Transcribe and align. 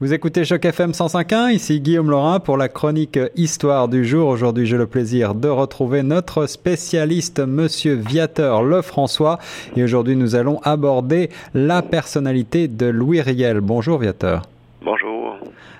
Vous 0.00 0.14
écoutez 0.14 0.46
Choc 0.46 0.64
FM 0.64 0.92
105.1, 0.92 1.52
ici 1.52 1.78
Guillaume 1.78 2.08
Laurin 2.08 2.40
pour 2.40 2.56
la 2.56 2.70
chronique 2.70 3.18
Histoire 3.36 3.86
du 3.86 4.06
jour. 4.06 4.28
Aujourd'hui, 4.28 4.64
j'ai 4.64 4.78
le 4.78 4.86
plaisir 4.86 5.34
de 5.34 5.48
retrouver 5.48 6.02
notre 6.02 6.46
spécialiste, 6.46 7.38
Monsieur 7.40 7.96
Viateur 7.96 8.62
Lefrançois. 8.62 9.38
Et 9.76 9.84
aujourd'hui, 9.84 10.16
nous 10.16 10.36
allons 10.36 10.58
aborder 10.62 11.28
la 11.52 11.82
personnalité 11.82 12.66
de 12.66 12.86
Louis 12.86 13.20
Riel. 13.20 13.60
Bonjour 13.60 13.98
Viateur. 13.98 14.44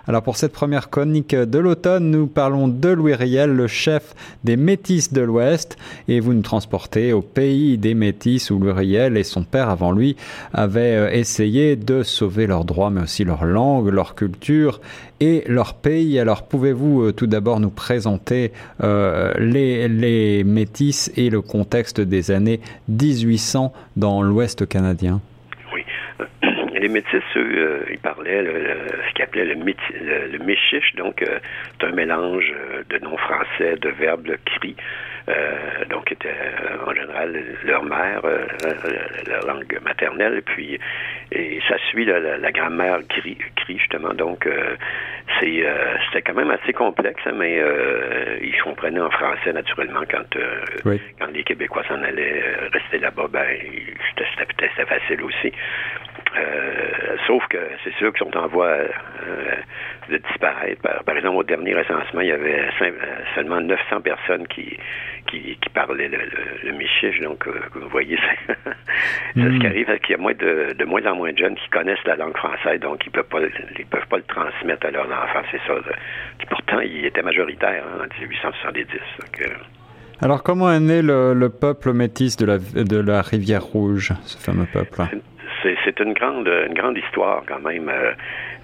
Alors 0.06 0.22
pour 0.22 0.36
cette 0.36 0.52
première 0.52 0.90
chronique 0.90 1.34
de 1.34 1.58
l'automne, 1.58 2.11
nous 2.11 2.26
parlons 2.26 2.68
de 2.68 2.88
Louis 2.88 3.14
Riel, 3.14 3.50
le 3.52 3.66
chef 3.66 4.14
des 4.43 4.56
Métis 4.56 5.12
de 5.12 5.20
l'Ouest, 5.20 5.76
et 6.08 6.20
vous 6.20 6.32
nous 6.32 6.43
transportez 6.43 7.12
au 7.12 7.22
pays 7.22 7.79
des 7.79 7.94
Métis 7.94 8.50
où 8.50 8.58
Louis 8.58 8.72
Riel 8.72 9.16
et 9.16 9.25
son 9.25 9.44
père 9.44 9.68
avant 9.68 9.93
lui 9.93 10.16
avaient 10.52 10.96
euh, 10.96 11.11
essayé 11.12 11.76
de 11.76 12.02
sauver 12.02 12.46
leurs 12.46 12.64
droits, 12.64 12.90
mais 12.90 13.02
aussi 13.02 13.25
leur 13.25 13.44
langue, 13.44 13.88
leur 13.88 14.14
culture 14.14 14.80
et 15.20 15.44
leur 15.46 15.74
pays. 15.74 16.18
Alors 16.18 16.43
pouvez-vous 16.43 17.02
euh, 17.02 17.13
tout 17.13 17.27
d'abord 17.27 17.61
nous 17.61 17.71
présenter 17.71 18.52
euh, 18.82 19.32
les, 19.38 19.86
les 19.86 20.44
Métis 20.44 21.13
et 21.16 21.30
le 21.30 21.43
contexte 21.43 22.00
des 22.00 22.30
années 22.30 22.61
1800 22.88 23.72
dans 23.96 24.22
l'Ouest 24.22 24.66
canadien? 24.66 25.21
Les 26.80 26.89
métis, 26.89 27.22
eux, 27.36 27.52
euh, 27.58 27.84
ils 27.90 27.98
parlaient 27.98 28.43
ce 28.43 29.12
qu'ils 29.14 29.25
appelaient 29.25 29.44
le, 29.44 29.54
le, 29.54 30.38
méchiche, 30.38 30.94
donc 30.96 31.22
euh, 31.22 31.38
c'est 31.79 31.86
un 31.86 31.93
mélange 31.93 32.52
euh, 32.52 32.83
de 32.88 32.98
noms 33.05 33.19
français, 33.19 33.77
de 33.77 33.91
verbes, 33.91 34.27
de 34.27 34.38
cris. 34.47 34.77
donc, 35.91 36.11
était 36.11 36.34
en 36.86 36.92
général 36.92 37.38
leur 37.64 37.84
mère, 37.84 38.22
la 39.27 39.41
langue 39.41 39.78
maternelle, 39.84 40.38
et 40.38 40.41
puis 40.41 40.78
et 41.30 41.61
ça 41.69 41.77
suit 41.91 42.05
la, 42.05 42.50
grammaire 42.50 42.98
cri, 43.08 43.36
cri, 43.56 43.78
justement. 43.78 44.12
Donc, 44.14 44.48
c'est 45.38 45.64
c'était 46.06 46.22
quand 46.22 46.34
même 46.34 46.50
assez 46.50 46.72
complexe, 46.72 47.22
hein, 47.27 47.34
mais 47.36 47.62
ils 48.42 48.60
comprenaient 48.62 49.00
en 49.00 49.10
français 49.10 49.52
naturellement 49.52 50.02
quand 50.10 50.30
quand 51.18 51.30
les 51.33 51.44
Québécois 51.44 51.84
s'en 51.86 52.02
allaient 52.02 52.42
rester 52.72 52.98
là-bas, 52.98 53.28
ben 53.30 53.46
c'était 54.16 54.86
facile 54.86 55.22
aussi. 55.22 55.52
Euh, 56.36 57.17
sauf 57.27 57.45
que 57.48 57.59
c'est 57.83 57.92
sûr 57.95 58.12
qu'ils 58.12 58.25
sont 58.27 58.36
en 58.36 58.47
voie 58.47 58.69
euh, 58.69 58.86
de 60.09 60.17
disparaître. 60.19 60.81
Par, 60.81 61.17
exemple, 61.17 61.36
au 61.36 61.42
dernier 61.42 61.75
recensement, 61.75 62.20
il 62.20 62.28
y 62.28 62.33
avait 62.33 62.61
euh, 62.61 62.92
seulement 63.34 63.61
900 63.61 64.00
personnes 64.03 64.47
qui, 64.47 64.78
qui, 65.27 65.56
parlaient 65.75 66.08
le, 66.08 66.19
le, 66.19 67.25
Donc, 67.25 67.47
vous 67.75 67.89
voyez, 67.89 68.19
c'est 69.34 69.42
ce 69.42 69.58
qui 69.58 69.67
arrive, 69.67 69.86
c'est 69.89 70.01
qu'il 70.01 70.12
y 70.12 70.19
a 70.19 70.23
moins 70.23 70.34
de, 70.34 70.75
de, 70.77 70.84
moins 70.84 71.05
en 71.06 71.17
moins 71.17 71.33
de 71.33 71.39
jeunes 71.39 71.56
qui 71.56 71.69
connaissent 71.70 72.05
la 72.05 72.17
langue 72.17 72.36
française, 72.36 72.81
donc 72.81 73.05
ils 73.06 73.11
peuvent 73.11 73.25
pas, 73.25 73.41
ils 73.78 73.86
peuvent 73.86 74.06
pas 74.08 74.19
le 74.19 74.25
transmettre 74.25 74.86
à 74.86 74.91
leurs 74.91 75.06
enfants. 75.06 75.42
C'est 75.51 75.61
ça. 75.67 75.75
pourtant, 76.48 76.81
il 76.81 77.05
était 77.05 77.23
majoritaire 77.23 77.84
hein, 77.86 78.05
en 78.05 78.20
1870. 78.20 78.86
alors, 80.20 80.42
comment 80.42 80.70
est 80.70 80.81
né 80.81 81.03
le, 81.03 81.34
le, 81.34 81.48
peuple 81.48 81.92
métis 81.92 82.36
de 82.36 82.47
la, 82.47 82.58
de 82.58 83.01
la 83.01 83.23
rivière 83.23 83.62
Rouge, 83.62 84.12
ce 84.25 84.39
fameux 84.39 84.67
peuple? 84.73 85.03
C'est 85.62 86.00
une 86.00 86.12
grande, 86.12 86.48
une 86.48 86.75
grande 86.75 86.97
histoire 86.98 87.42
quand 87.47 87.61
même. 87.61 87.89
Euh, 87.89 88.12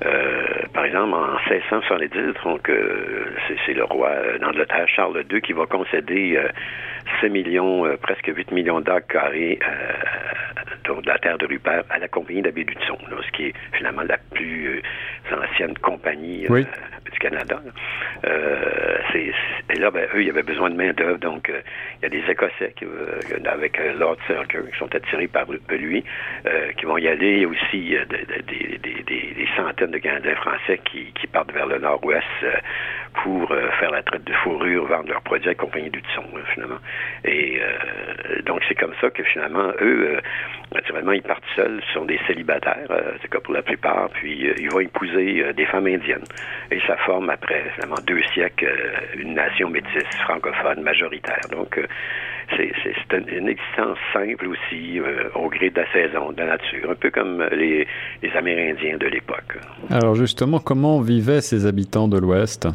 euh, 0.05 0.67
par 0.75 0.85
exemple, 0.85 1.15
en 1.15 1.39
1670, 1.51 2.43
donc 2.45 2.69
euh, 2.69 3.27
c'est 3.65 3.75
le 3.75 3.85
roi 3.85 4.11
d'Angleterre 4.41 4.89
Charles 4.89 5.25
II 5.31 5.41
qui 5.41 5.53
va 5.53 5.67
concéder 5.67 6.39
6 7.21 7.29
millions, 7.31 7.85
presque 8.03 8.31
8 8.35 8.51
millions 8.53 8.81
d'acres 8.81 9.07
carrés 9.09 9.59
de 10.85 11.09
la 11.09 11.19
terre 11.19 11.39
de 11.39 11.47
Rupert 11.47 11.83
à 11.91 11.99
la 11.99 12.09
compagnie 12.09 12.43
d'Abbé 12.43 12.65
Dudson, 12.65 12.99
ce 13.11 13.31
qui 13.33 13.47
est 13.47 13.55
finalement 13.73 14.03
la 14.03 14.19
plus 14.35 14.83
ancienne 15.33 15.77
compagnie 15.79 16.47
du 16.47 17.19
Canada. 17.19 17.61
et 18.25 19.79
là, 19.79 19.91
ben, 19.91 20.07
eux, 20.15 20.23
ils 20.23 20.31
avaient 20.31 20.43
besoin 20.43 20.71
de 20.71 20.77
main-d'œuvre, 20.77 21.19
donc 21.19 21.51
il 21.51 22.03
y 22.03 22.07
a 22.07 22.09
des 22.09 22.31
Écossais 22.31 22.73
qui, 22.77 22.85
avec 23.47 23.81
Lord 23.99 24.17
Selkirk 24.29 24.71
qui 24.71 24.79
sont 24.79 24.95
attirés 24.95 25.27
par 25.27 25.47
lui, 25.69 26.05
qui 26.77 26.85
vont 26.85 26.99
y 26.99 27.09
aller. 27.09 27.33
Il 27.33 27.43
y 27.43 27.45
a 27.45 27.49
aussi 27.49 27.97
des, 28.09 29.49
centaines 29.57 29.91
de 29.91 29.99
Canadiens 29.99 30.35
français 30.37 30.81
qui, 30.85 31.13
partent 31.33 31.53
vers 31.53 31.67
le 31.67 31.79
nord-ouest 31.79 32.25
euh, 32.45 32.53
pour 33.23 33.51
euh, 33.51 33.71
faire 33.81 33.91
la 33.91 34.03
traite 34.03 34.25
de 34.25 34.33
fourrure, 34.33 34.87
vendre 34.87 35.09
leurs 35.09 35.23
produits 35.23 35.55
compagnie 35.55 35.91
du 35.91 36.03
finalement. 36.55 36.79
Et 37.25 37.61
euh, 37.61 38.43
donc, 38.43 38.61
c'est 38.69 38.75
comme 38.75 38.95
ça 39.01 39.11
que, 39.11 39.23
finalement, 39.25 39.73
eux, 39.81 40.19
naturellement, 40.75 41.13
ils 41.13 41.23
partent 41.23 41.45
seuls, 41.55 41.81
sont 41.93 42.05
des 42.05 42.19
célibataires, 42.27 42.89
c'est 43.21 43.31
cas 43.31 43.41
pour 43.41 43.55
la 43.55 43.63
plupart, 43.63 44.09
puis 44.11 44.49
ils 44.59 44.71
vont 44.71 44.81
épouser 44.81 45.53
des 45.55 45.67
femmes 45.67 45.87
indiennes. 45.87 46.25
Et 46.71 46.81
ça 46.87 46.97
forme, 46.99 47.31
après, 47.31 47.63
finalement, 47.75 48.01
deux 48.07 48.23
siècles, 48.35 48.73
une 49.17 49.35
nation 49.35 49.71
métisse 49.71 50.17
francophone 50.25 50.83
majoritaire. 50.83 51.49
Donc, 51.51 51.79
c'est 52.51 53.17
une, 53.17 53.49
existence 53.49 53.99
simple 54.13 54.47
aussi, 54.47 55.01
euh, 55.01 55.29
au 55.35 55.49
gré 55.49 55.71
de 55.71 55.81
la 55.81 55.93
saison, 55.93 56.33
de 56.33 56.39
la 56.39 56.47
nature, 56.47 56.91
un 56.91 56.95
peu 56.95 57.11
comme 57.11 57.43
les, 57.53 57.87
Amérindiens 58.37 58.99
de 58.99 59.07
l'époque. 59.07 59.59
Alors 59.91 60.15
justement, 60.15 60.59
comment 60.59 61.01
vivaient 61.01 61.41
ces 61.41 61.65
habitants 61.65 62.07
de 62.07 62.19
l'Ouest? 62.19 62.69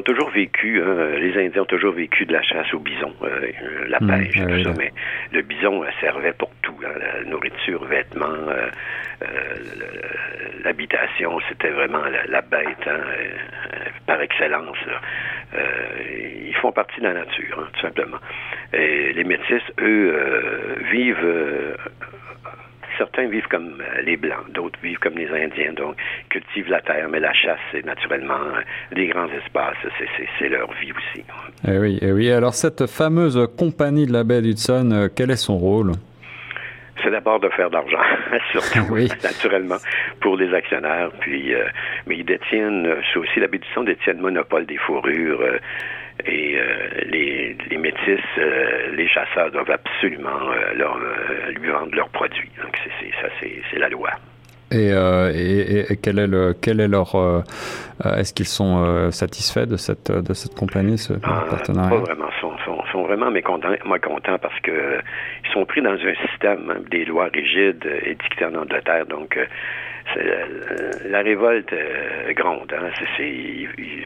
Ont 0.00 0.02
toujours 0.02 0.30
vécu, 0.30 0.82
hein, 0.82 1.18
les 1.18 1.36
Indiens 1.46 1.62
ont 1.62 1.66
toujours 1.66 1.92
vécu 1.92 2.24
de 2.24 2.32
la 2.32 2.42
chasse 2.42 2.72
au 2.74 2.78
bison, 2.78 3.12
euh, 3.22 3.52
la 3.88 3.98
hmm, 4.00 4.08
pêche, 4.08 4.34
tout 4.34 4.64
ça, 4.64 4.72
mais 4.78 4.92
le 5.32 5.42
bison 5.42 5.82
euh, 5.82 5.88
servait 6.00 6.32
pour 6.32 6.50
tout, 6.62 6.76
hein, 6.84 6.98
la 6.98 7.24
nourriture, 7.30 7.84
vêtements, 7.84 8.26
l'habitation, 10.64 11.38
c'était 11.48 11.70
vraiment 11.70 12.02
la, 12.28 12.40
bête 12.40 12.86
hein, 12.86 13.00
par 14.06 14.20
excellence. 14.20 14.78
ils 15.54 16.54
font 16.56 16.72
partie 16.72 17.00
de 17.00 17.06
la 17.06 17.14
nature, 17.14 17.70
tout 17.74 17.80
simplement. 17.80 18.18
Et 18.72 19.12
les 19.12 19.24
métis, 19.24 19.62
eux, 19.80 20.14
euh, 20.14 20.74
vivent 20.92 21.24
euh, 21.24 21.74
certains 23.00 23.28
vivent 23.28 23.48
comme 23.48 23.80
euh, 23.80 24.02
les 24.02 24.18
Blancs, 24.18 24.52
d'autres 24.52 24.78
vivent 24.82 24.98
comme 24.98 25.14
les 25.14 25.28
Indiens, 25.28 25.72
donc 25.72 25.96
cultivent 26.28 26.68
la 26.68 26.82
terre, 26.82 27.08
mais 27.10 27.18
la 27.18 27.32
chasse, 27.32 27.58
c'est 27.72 27.84
naturellement 27.84 28.40
les 28.92 29.06
grands 29.08 29.28
espaces, 29.28 29.76
c'est 30.38 30.48
leur 30.48 30.70
vie 30.74 30.92
aussi. 30.92 31.24
Eh 31.66 31.78
oui, 31.78 31.98
eh 32.02 32.12
oui. 32.12 32.30
Alors 32.30 32.52
cette 32.52 32.86
fameuse 32.86 33.48
compagnie 33.58 34.06
de 34.06 34.12
la 34.12 34.22
baie 34.22 34.42
d'Hudson, 34.42 35.08
quel 35.16 35.30
est 35.30 35.36
son 35.36 35.56
rôle? 35.56 35.92
c'est 37.02 37.10
d'abord 37.10 37.40
de 37.40 37.48
faire 37.48 37.70
de 37.70 37.76
l'argent, 37.76 38.02
surtout, 38.52 38.94
naturellement, 39.24 39.78
pour 40.20 40.36
les 40.36 40.52
actionnaires. 40.52 41.10
Puis, 41.20 41.54
mais 42.06 42.18
ils 42.18 42.26
détiennent, 42.26 42.94
c'est 43.10 43.18
aussi 43.18 43.40
la 43.40 43.46
d'Hudson 43.46 43.84
détient 43.84 44.12
le 44.12 44.18
monopole 44.18 44.66
des 44.66 44.76
fourrures. 44.76 45.40
Et 46.26 46.56
euh, 46.56 46.88
les, 47.06 47.56
les 47.70 47.76
métis, 47.78 48.20
euh, 48.38 48.92
les 48.94 49.08
chasseurs 49.08 49.50
doivent 49.50 49.70
absolument 49.70 50.28
euh, 50.28 50.74
leur, 50.74 50.98
lui 51.58 51.70
vendre 51.70 51.94
leurs 51.94 52.08
produits. 52.10 52.50
Donc 52.62 52.76
c'est 52.84 53.10
ça, 53.20 53.28
c'est 53.40 53.78
la 53.78 53.88
loi. 53.88 54.10
Et, 54.72 54.90
et, 54.90 55.92
et, 55.92 55.96
quel 55.96 56.20
est 56.20 56.28
le 56.28 56.54
quel 56.60 56.78
est 56.78 56.86
leur 56.86 57.16
est-ce 58.04 58.32
qu'ils 58.32 58.46
sont 58.46 59.10
satisfaits 59.10 59.66
de 59.66 59.76
cette 59.76 60.12
de 60.12 60.32
cette 60.32 60.54
compagnie 60.54 60.96
ce 60.96 61.14
ah, 61.24 61.44
partenariat? 61.50 61.90
Pas 61.90 61.96
vraiment, 61.96 62.30
sont, 62.40 62.52
sont, 62.90 63.00
sont 63.00 63.02
vraiment 63.04 63.30
mécontents, 63.30 63.70
mécontents 63.86 64.38
parce 64.38 64.58
que 64.60 65.00
ils 65.44 65.50
sont 65.52 65.64
pris 65.64 65.82
dans 65.82 65.92
un 65.94 66.14
système 66.28 66.70
hein, 66.70 66.80
des 66.90 67.04
lois 67.04 67.28
rigides 67.32 67.86
édictées 68.04 68.44
en 68.44 68.54
Angleterre, 68.54 69.06
donc 69.06 69.38
la 71.08 71.20
révolte 71.20 71.72
euh, 71.72 72.32
gronde, 72.32 72.72
hein. 72.72 72.90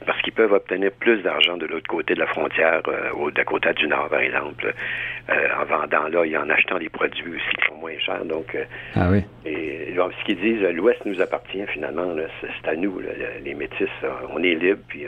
parce 0.07 0.21
qu'ils 0.23 0.33
peuvent 0.33 0.53
obtenir 0.53 0.91
plus 0.93 1.23
d'argent 1.23 1.57
de 1.57 1.67
l'autre 1.67 1.87
côté 1.89 2.15
de 2.15 2.21
la 2.21 2.27
frontière, 2.27 2.83
euh, 2.89 3.11
au 3.13 3.31
Dakota 3.31 3.73
du 3.73 3.87
Nord, 3.87 4.09
par 4.09 4.21
exemple, 4.21 4.75
euh, 5.31 5.49
en 5.61 5.65
vendant 5.65 6.09
là 6.09 6.25
et 6.25 6.37
en 6.37 6.49
achetant 6.51 6.79
des 6.79 6.89
produits 6.89 7.35
aussi 7.37 7.57
qui 7.57 7.69
sont 7.69 7.77
moins 7.77 7.99
chers. 7.99 8.25
Donc, 8.25 8.57
ah 8.97 9.09
oui. 9.11 9.23
Et 9.47 9.95
ce 9.95 10.25
qu'ils 10.25 10.41
disent, 10.41 10.63
l'Ouest 10.75 11.05
nous 11.07 11.21
appartient 11.21 11.65
finalement, 11.69 12.15
c'est 12.41 12.69
à 12.69 12.77
nous, 12.77 13.01
les 13.43 13.55
métis, 13.55 13.89
on 14.35 14.43
est 14.43 14.55
libres, 14.55 14.83
puis 14.89 15.07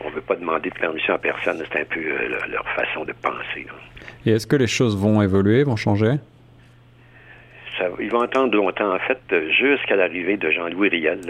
on 0.00 0.08
ne 0.08 0.14
veut 0.14 0.20
pas 0.20 0.36
demander 0.36 0.70
de 0.70 0.74
permission 0.74 1.14
à 1.14 1.18
personne. 1.18 1.62
C'est 1.72 1.80
un 1.80 1.84
peu 1.84 2.00
leur 2.48 2.66
façon 2.74 3.04
de 3.04 3.12
penser. 3.12 3.66
Et 4.24 4.32
est-ce 4.32 4.46
que 4.46 4.56
les 4.56 4.66
choses 4.66 4.96
vont 4.96 5.22
évoluer, 5.22 5.64
vont 5.64 5.76
changer? 5.76 6.16
ils 8.00 8.10
vont 8.10 8.20
attendre 8.20 8.56
longtemps, 8.56 8.94
en 8.94 8.98
fait, 8.98 9.20
jusqu'à 9.50 9.96
l'arrivée 9.96 10.36
de 10.36 10.50
Jean-Louis 10.50 10.88
Riel, 10.88 11.20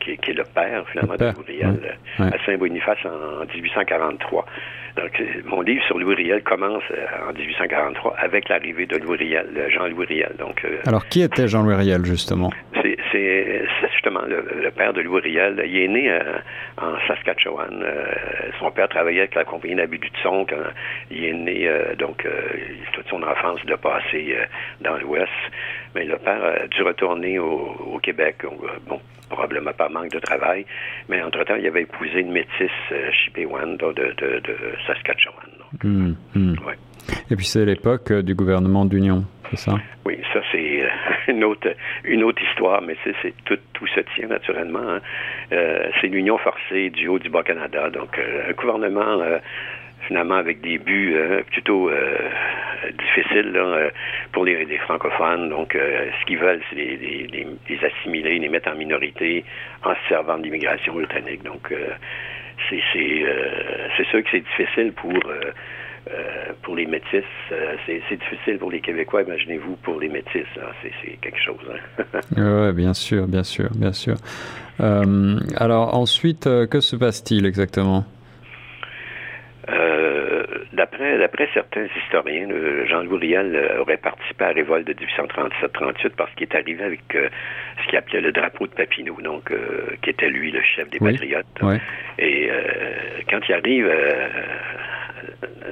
qui, 0.00 0.12
est 0.12 0.32
le 0.32 0.44
père, 0.44 0.84
finalement, 0.90 1.16
de 1.16 1.24
Louis 1.24 1.58
Riel, 1.60 1.96
à 2.18 2.44
Saint-Boniface 2.46 2.98
en, 3.04 3.44
1843. 3.52 4.46
Donc, 4.96 5.22
mon 5.44 5.60
livre 5.60 5.82
sur 5.86 5.98
Louis 5.98 6.14
Riel 6.14 6.42
commence 6.42 6.82
en 7.28 7.32
1843 7.32 8.16
avec 8.18 8.48
l'arrivée 8.48 8.86
de 8.86 8.96
Louis 8.96 9.18
Riel, 9.18 9.46
Jean-Louis 9.70 10.06
Riel. 10.06 10.34
Donc, 10.38 10.66
Alors, 10.86 11.06
qui 11.08 11.22
était 11.22 11.48
Jean-Louis 11.48 11.74
Riel, 11.74 12.04
justement? 12.04 12.50
C'est 12.82 12.89
justement 13.92 14.22
le, 14.26 14.70
père 14.70 14.92
de 14.92 15.00
Louis 15.00 15.20
Riel. 15.20 15.62
Il 15.66 15.76
est 15.78 15.88
né 15.88 16.18
en 16.78 16.98
Saskatchewan. 17.06 17.84
son 18.58 18.70
père 18.70 18.88
travaillait 18.88 19.20
avec 19.20 19.34
la 19.34 19.44
compagnie 19.44 19.74
d'abus 19.74 19.98
du 19.98 20.10
son 20.22 20.44
quand 20.44 20.56
il 21.10 21.24
est 21.24 21.32
né. 21.32 21.70
donc, 21.98 22.26
toute 22.92 23.08
son 23.08 23.22
enfance 23.22 23.64
de 23.66 23.74
passer 23.74 24.36
dans 24.80 24.96
l'Ouest. 24.98 25.30
Mais 25.94 26.04
le 26.04 26.16
père 26.18 26.44
a 26.44 26.66
dû 26.66 26.82
retourner 26.82 27.38
au, 27.38 27.98
Québec. 28.02 28.36
Bon, 28.88 29.00
probablement 29.30 29.72
par 29.72 29.90
manque 29.90 30.10
de 30.10 30.18
travail. 30.18 30.66
Mais 31.08 31.22
entre-temps, 31.22 31.56
il 31.56 31.66
avait 31.66 31.82
épousé 31.82 32.20
une 32.20 32.32
métisse 32.32 32.70
euh, 32.92 33.10
Chippewan 33.12 33.76
de, 33.76 33.92
de, 33.92 34.42
Saskatchewan. 34.86 35.50
Hum, 35.84 36.16
hum. 36.34 36.56
Et 37.30 37.36
puis 37.36 37.46
c'est 37.46 37.64
l'époque 37.64 38.10
euh, 38.10 38.22
du 38.22 38.34
gouvernement 38.34 38.84
d'union, 38.84 39.24
c'est 39.50 39.58
ça? 39.58 39.74
Oui, 40.04 40.18
ça 40.32 40.40
c'est 40.52 40.82
euh, 40.82 40.88
une 41.30 41.44
autre, 41.44 41.74
une 42.04 42.22
autre 42.22 42.42
histoire, 42.42 42.82
mais 42.82 42.96
c'est 43.04 43.34
tout, 43.44 43.58
se 43.86 44.00
tient 44.14 44.28
naturellement. 44.28 44.80
Hein. 44.80 45.00
c'est 46.00 46.08
l'union 46.08 46.38
forcée 46.38 46.90
du 46.90 47.08
Haut-du-Bas-Canada. 47.08 47.90
Donc, 47.90 48.18
un 48.18 48.52
gouvernement 48.52 49.40
finalement 50.06 50.36
avec 50.36 50.60
des 50.60 50.78
buts 50.78 51.14
euh, 51.14 51.42
plutôt 51.52 51.88
euh, 51.88 52.18
difficiles 52.98 53.52
euh, 53.54 53.90
pour 54.32 54.44
les, 54.44 54.66
francophones. 54.78 55.50
Donc, 55.50 55.72
ce 55.74 56.26
qu'ils 56.26 56.38
veulent, 56.38 56.60
c'est 56.70 56.76
les, 56.76 57.46
assimiler, 57.84 58.38
les 58.38 58.48
mettre 58.48 58.70
en 58.70 58.74
minorité 58.74 59.44
en 59.84 59.94
se 59.94 60.08
servant 60.08 60.38
de 60.38 60.44
l'immigration 60.44 60.94
britannique. 60.94 61.42
Donc, 61.44 61.72
c'est 62.68 62.80
sûr 64.10 64.22
que 64.22 64.30
c'est 64.30 64.40
difficile 64.40 64.92
pour 64.92 65.12
pour 66.62 66.76
les 66.76 66.86
métis, 66.86 67.24
c'est 67.86 68.16
difficile 68.16 68.58
pour 68.58 68.70
les 68.70 68.80
Québécois, 68.80 69.22
imaginez-vous, 69.22 69.76
pour 69.76 70.00
les 70.00 70.08
métis, 70.08 70.46
hein. 70.56 70.70
c'est 70.82 71.16
quelque 71.20 71.40
chose. 71.40 71.56
Hein. 71.70 72.20
oui, 72.36 72.72
bien 72.72 72.94
sûr, 72.94 73.26
bien 73.26 73.44
sûr, 73.44 73.68
bien 73.74 73.92
sûr. 73.92 74.16
alors 74.78 75.94
ensuite, 75.94 76.44
que 76.44 76.80
se 76.80 76.96
passe-t-il 76.96 77.46
exactement? 77.46 78.04
d'après, 81.18 81.48
certains 81.54 81.86
historiens, 81.96 82.48
Jean-Louis 82.86 83.18
Riel 83.18 83.54
euh, 83.54 83.80
aurait 83.80 83.96
participé 83.96 84.44
à 84.44 84.48
la 84.48 84.54
révolte 84.54 84.86
de 84.86 84.94
1837-38 84.94 86.10
parce 86.16 86.32
qu'il 86.34 86.48
est 86.48 86.54
arrivé 86.54 86.82
avec 86.82 87.00
euh, 87.14 87.28
ce 87.82 87.88
qu'il 87.88 87.98
appelait 87.98 88.20
le 88.20 88.32
drapeau 88.32 88.66
de 88.66 88.72
Papineau, 88.72 89.16
donc 89.22 89.50
euh, 89.50 89.96
qui 90.02 90.10
était 90.10 90.28
lui 90.28 90.50
le 90.50 90.60
chef 90.62 90.88
des 90.90 90.98
patriotes. 90.98 91.46
Et 92.18 92.50
quand 93.30 93.40
il 93.48 93.54
arrive 93.54 93.90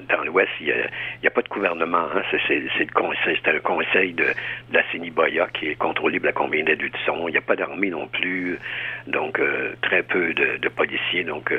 dans 0.08 0.24
l'Ouest, 0.24 0.50
il 0.60 0.66
n'y 0.66 1.26
a, 1.26 1.30
pas 1.30 1.42
de 1.42 1.48
gouvernement. 1.48 2.06
Hein. 2.14 2.22
C'est, 2.30 2.54
le 2.58 2.92
conseil, 2.92 3.38
c'est 3.42 3.50
un 3.50 3.58
conseil 3.60 4.12
de, 4.12 4.24
de 4.24 4.74
la 4.74 4.82
Séniboya 4.90 5.48
qui 5.54 5.68
est 5.68 5.74
contrôlé 5.74 6.18
par 6.20 6.26
la 6.26 6.32
combien 6.32 6.64
d'adultes 6.64 6.96
sont. 7.04 7.28
Il 7.28 7.32
n'y 7.32 7.38
a 7.38 7.42
pas 7.42 7.56
d'armée 7.56 7.90
non 7.90 8.06
plus, 8.06 8.58
donc 9.06 9.40
très 9.82 10.02
peu 10.02 10.34
de, 10.34 10.68
policiers. 10.68 11.24
Donc 11.24 11.52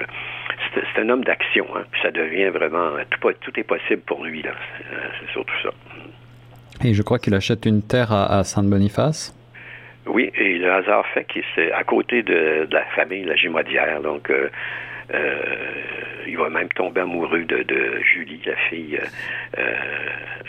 c'est, 0.73 1.01
un 1.01 1.09
homme 1.09 1.23
d'action. 1.23 1.65
Hein. 1.75 1.83
Puis 1.91 2.01
ça 2.01 2.11
devient 2.11 2.49
vraiment 2.49 2.91
tout, 3.09 3.31
tout 3.41 3.59
est 3.59 3.63
possible 3.63 4.01
pour 4.01 4.23
lui 4.23 4.41
là. 4.41 4.51
C'est 5.19 5.31
surtout 5.31 5.59
ça. 5.63 5.69
Et 6.83 6.93
je 6.93 7.01
crois 7.01 7.19
qu'il 7.19 7.35
achète 7.35 7.65
une 7.65 7.81
terre 7.81 8.13
à, 8.13 8.43
Sainte-Boniface. 8.43 9.35
Oui, 10.05 10.31
et 10.35 10.57
le 10.57 10.71
hasard 10.71 11.05
fait 11.07 11.25
qu'il 11.25 11.43
est 11.57 11.71
à 11.71 11.83
côté 11.83 12.23
de, 12.23 12.67
la 12.71 12.85
famille 12.95 13.25
la 13.25 13.35
Gimodière, 13.35 14.01
donc 14.01 14.29
euh, 14.29 14.33
euh, 14.43 14.49
il 15.11 16.37
va 16.37 16.49
même 16.49 16.69
tomber 16.69 17.01
amoureux 17.01 17.43
de, 17.43 18.01
Julie, 18.03 18.41
la 18.45 18.55
fille 18.69 18.99
euh, 19.57 19.63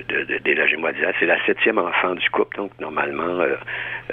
de, 0.09 0.25
de, 0.25 0.39
de, 0.39 0.53
la 0.53 1.12
C'est 1.19 1.27
la 1.27 1.45
septième 1.47 1.79
enfant 1.79 2.15
du 2.15 2.29
couple, 2.31 2.57
donc 2.57 2.73
normalement, 2.81 3.45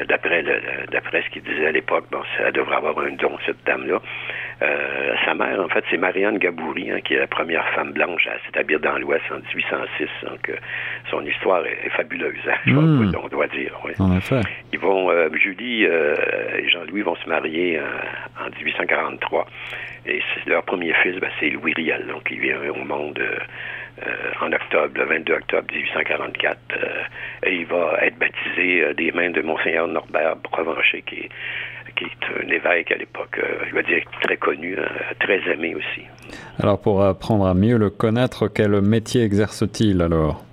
d'après 0.08 0.44
d'après 0.92 1.24
ce 1.24 1.30
qu'il 1.30 1.44
disait 1.44 1.68
à 1.68 1.72
l'époque, 1.72 2.06
bon, 2.12 2.22
ça 2.38 2.52
devrait 2.52 2.78
avoir 2.78 3.00
un 3.00 3.12
don, 3.12 3.38
cette 3.46 3.64
dame-là. 3.66 4.00
Euh, 4.62 5.14
sa 5.24 5.36
mère, 5.36 5.60
en 5.60 5.68
fait, 5.68 5.84
c'est 5.90 5.98
Marianne 5.98 6.40
Gaboury, 6.40 6.90
hein, 6.90 7.00
qui 7.02 7.14
est 7.14 7.20
la 7.20 7.28
première 7.28 7.68
femme 7.76 7.92
blanche 7.92 8.28
à 8.28 8.44
s'établir 8.46 8.80
dans 8.80 8.98
l'Ouest 8.98 9.24
en 9.32 9.36
1806. 9.36 10.08
Donc, 10.24 10.50
euh, 10.50 10.56
son 11.12 11.24
histoire 11.26 11.64
est, 11.66 11.90
fabuleuse, 11.90 12.36
hein, 12.48 12.56
je 12.66 12.72
hmm. 12.72 13.12
on 13.24 13.28
doit 13.28 13.48
dire. 13.48 13.80
Oui. 13.86 13.92
En 14.00 14.18
effet. 14.18 14.42
Ils 14.74 14.80
vont, 14.80 15.12
euh, 15.12 15.30
Julie 15.36 15.84
et 15.84 16.70
Jean-Louis 16.70 17.04
vont 17.04 17.16
se 17.16 17.30
marier 17.30 17.80
en 18.40 18.50
1843. 18.50 19.46
Et 20.08 20.22
leur 20.46 20.64
premier 20.64 20.94
fils, 21.02 21.20
ben, 21.20 21.30
c'est 21.40 21.50
Louis 21.50 21.74
Riel. 21.76 22.06
Donc, 22.08 22.28
il 22.32 22.40
vient 22.40 22.60
au 22.70 22.84
monde 22.84 23.20
en 24.42 24.52
octobre, 24.52 24.92
le 24.96 25.06
22 25.06 25.34
octobre 25.34 25.74
1844. 25.74 26.58
et 27.44 27.56
il 27.56 27.66
va 27.66 27.98
être 28.04 28.18
baptisé 28.20 28.94
des 28.94 29.12
mains 29.12 29.32
de 29.32 29.42
Monseigneur 29.42 29.88
Norbert 29.88 30.38
Provencher, 30.44 31.02
qui 31.02 31.16
est 31.16 31.30
qui 31.98 32.06
est 32.06 32.44
un 32.44 32.48
évêque 32.50 32.92
à 32.92 32.96
l'époque, 32.96 33.40
euh, 33.40 33.66
je 33.70 33.76
vais 33.76 33.84
dire 33.84 34.04
très 34.22 34.38
connu, 34.38 34.78
hein, 34.78 34.88
très 35.20 35.40
aimé 35.52 35.76
aussi. 35.76 36.02
Alors 36.60 36.80
pour 36.80 37.04
apprendre 37.04 37.46
à 37.48 37.54
mieux 37.54 37.78
le 37.78 37.90
connaître, 37.90 38.48
quel 38.48 38.82
métier 38.82 39.24
exerce-t-il 39.24 40.02
alors? 40.02 40.44
euh, 40.44 40.47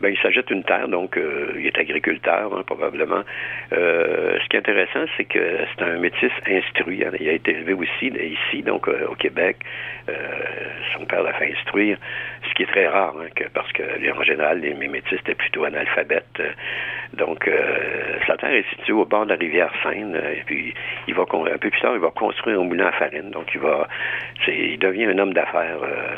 ben, 0.00 0.08
il 0.08 0.18
s'agit 0.18 0.42
d'une 0.46 0.64
terre, 0.64 0.88
donc 0.88 1.16
euh, 1.16 1.52
il 1.58 1.66
est 1.66 1.78
agriculteur 1.78 2.54
hein, 2.54 2.62
probablement. 2.66 3.22
ce 3.70 4.48
qui 4.48 4.56
est 4.56 4.58
intéressant, 4.58 5.04
c'est 5.16 5.24
que 5.24 5.58
c'est 5.76 5.84
un 5.84 5.98
métis 5.98 6.32
instruit. 6.46 7.04
Hein. 7.04 7.12
Il 7.20 7.28
a 7.28 7.32
été 7.32 7.52
élevé 7.52 7.74
aussi 7.74 8.06
ici, 8.06 8.62
donc 8.62 8.88
au 8.88 9.14
Québec. 9.14 9.56
son 10.96 11.04
père 11.04 11.22
l'a 11.22 11.32
fait 11.34 11.52
instruire, 11.52 11.98
ce 12.48 12.54
qui 12.54 12.62
est 12.64 12.66
très 12.66 12.86
rare, 12.86 13.14
parce 13.54 13.72
que 13.72 13.82
en 14.12 14.22
général, 14.22 14.60
les, 14.60 14.74
métis 14.74 15.18
étaient 15.20 15.34
plutôt 15.34 15.64
analphabètes. 15.64 16.40
Donc, 17.16 17.48
euh, 17.48 18.18
sa 18.26 18.36
terre 18.36 18.52
est 18.52 18.68
située 18.70 18.92
au 18.92 19.04
bord 19.04 19.24
de 19.24 19.30
la 19.30 19.36
rivière 19.36 19.70
Seine. 19.82 20.14
Euh, 20.14 20.32
et 20.32 20.42
puis, 20.46 20.72
il 21.08 21.14
va 21.14 21.22
un 21.22 21.58
peu 21.58 21.70
plus 21.70 21.80
tard, 21.80 21.92
il 21.94 22.00
va 22.00 22.10
construire 22.10 22.60
un 22.60 22.64
moulin 22.64 22.86
à 22.86 22.92
farine. 22.92 23.30
Donc, 23.30 23.48
il 23.54 23.60
va, 23.60 23.88
il 24.46 24.78
devient 24.78 25.06
un 25.06 25.18
homme 25.18 25.32
d'affaires 25.32 25.78
euh, 25.82 26.14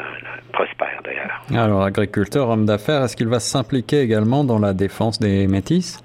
prospère 0.52 1.00
d'ailleurs. 1.04 1.42
Alors, 1.54 1.82
agriculteur, 1.82 2.48
homme 2.48 2.66
d'affaires, 2.66 3.02
est-ce 3.04 3.16
qu'il 3.16 3.28
va 3.28 3.40
également 3.78 4.44
dans 4.44 4.58
la 4.58 4.72
défense 4.72 5.18
des 5.18 5.46
métis? 5.46 6.02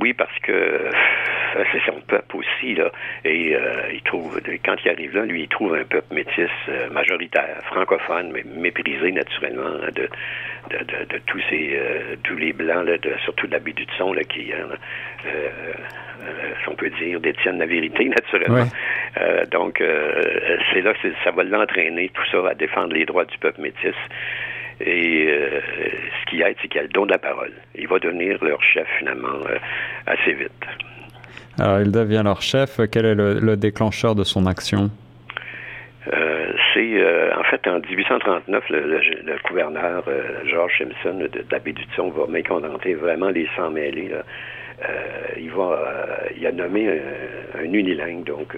Oui, 0.00 0.12
parce 0.12 0.38
que 0.40 0.90
c'est 1.72 1.82
son 1.86 2.00
peuple 2.06 2.36
aussi, 2.36 2.74
là. 2.74 2.90
Et 3.24 3.54
euh, 3.54 3.92
il 3.92 4.02
trouve, 4.02 4.40
quand 4.64 4.76
il 4.84 4.90
arrive 4.90 5.14
là, 5.14 5.24
lui, 5.24 5.42
il 5.42 5.48
trouve 5.48 5.74
un 5.74 5.84
peuple 5.84 6.14
métis 6.14 6.50
euh, 6.68 6.90
majoritaire, 6.90 7.58
francophone, 7.64 8.30
mais 8.32 8.44
méprisé 8.44 9.12
naturellement 9.12 9.78
de, 9.94 10.08
de, 10.70 11.04
de, 11.08 11.18
tous 11.26 11.40
ces, 11.50 11.72
euh, 11.74 12.16
tous 12.24 12.36
les 12.36 12.52
blancs, 12.52 12.86
là, 12.86 12.98
de, 12.98 13.14
surtout 13.24 13.46
de 13.46 13.52
la 13.52 13.58
baie 13.58 13.72
du 13.72 13.86
son, 13.98 14.12
là, 14.12 14.22
qui, 14.24 14.52
si 15.22 16.68
on 16.68 16.74
peut 16.74 16.90
dire, 16.90 17.20
détiennent 17.20 17.58
la 17.58 17.66
vérité, 17.66 18.04
naturellement. 18.08 18.66
donc, 19.50 19.82
c'est 20.72 20.82
là 20.82 20.94
que 20.94 21.08
ça 21.24 21.30
va 21.30 21.44
l'entraîner, 21.44 22.10
tout 22.14 22.24
ça, 22.30 22.48
à 22.48 22.54
défendre 22.54 22.94
les 22.94 23.04
droits 23.04 23.24
du 23.24 23.36
peuple 23.38 23.60
métis. 23.60 23.94
Et 24.80 25.28
ce 25.28 26.30
qui 26.30 26.42
aide, 26.42 26.56
c'est 26.62 26.68
qu'il 26.68 26.80
a 26.80 26.84
le 26.84 26.88
don 26.88 27.06
de 27.06 27.12
la 27.12 27.18
parole. 27.18 27.52
Il 27.74 27.86
va 27.88 27.98
devenir 27.98 28.42
leur 28.42 28.62
chef, 28.62 28.86
finalement, 28.98 29.40
assez 30.06 30.32
vite. 30.32 30.50
Alors, 31.58 31.80
il 31.80 31.90
devient 31.90 32.22
leur 32.24 32.40
chef. 32.40 32.80
Quel 32.90 33.04
est 33.04 33.14
le, 33.14 33.56
déclencheur 33.56 34.14
de 34.14 34.24
son 34.24 34.46
action? 34.46 34.90
Euh, 36.10 36.52
c'est 36.72 36.94
euh, 36.94 37.30
en 37.38 37.44
fait 37.44 37.66
en 37.66 37.78
1839, 37.80 38.64
le, 38.70 39.36
gouverneur 39.46 40.02
euh, 40.08 40.22
George 40.46 40.72
Simpson 40.78 41.18
de, 41.18 41.26
de 41.26 41.44
la 41.50 41.58
du 41.58 41.86
Thon 41.94 42.08
va 42.10 42.26
mécontenter 42.26 42.94
vraiment 42.94 43.28
les 43.28 43.46
sans 43.54 43.70
mêlés. 43.70 44.10
il 45.36 45.50
va, 45.50 45.78
il 46.34 46.46
a 46.46 46.52
nommé 46.52 46.88
un, 47.58 47.64
unilingue, 47.64 48.24
donc 48.24 48.56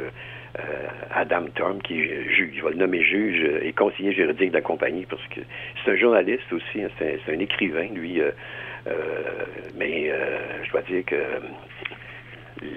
Adam 1.14 1.44
Tom, 1.54 1.80
qui 1.82 2.02
juge. 2.02 2.52
Il 2.54 2.62
va 2.62 2.70
le 2.70 2.76
nommer 2.76 3.02
juge 3.02 3.42
et 3.62 3.72
conseiller 3.72 4.12
juridique 4.12 4.50
de 4.50 4.56
la 4.56 4.62
compagnie 4.62 5.06
parce 5.06 5.22
que 5.28 5.40
c'est 5.84 5.92
un 5.92 5.96
journaliste 5.96 6.52
aussi, 6.52 6.82
hein, 6.82 6.88
c'est 6.98 7.20
un, 7.28 7.38
écrivain 7.38 7.86
lui. 7.94 8.20
mais 9.78 10.12
je 10.64 10.70
dois 10.70 10.82
dire 10.82 11.04
que 11.06 11.16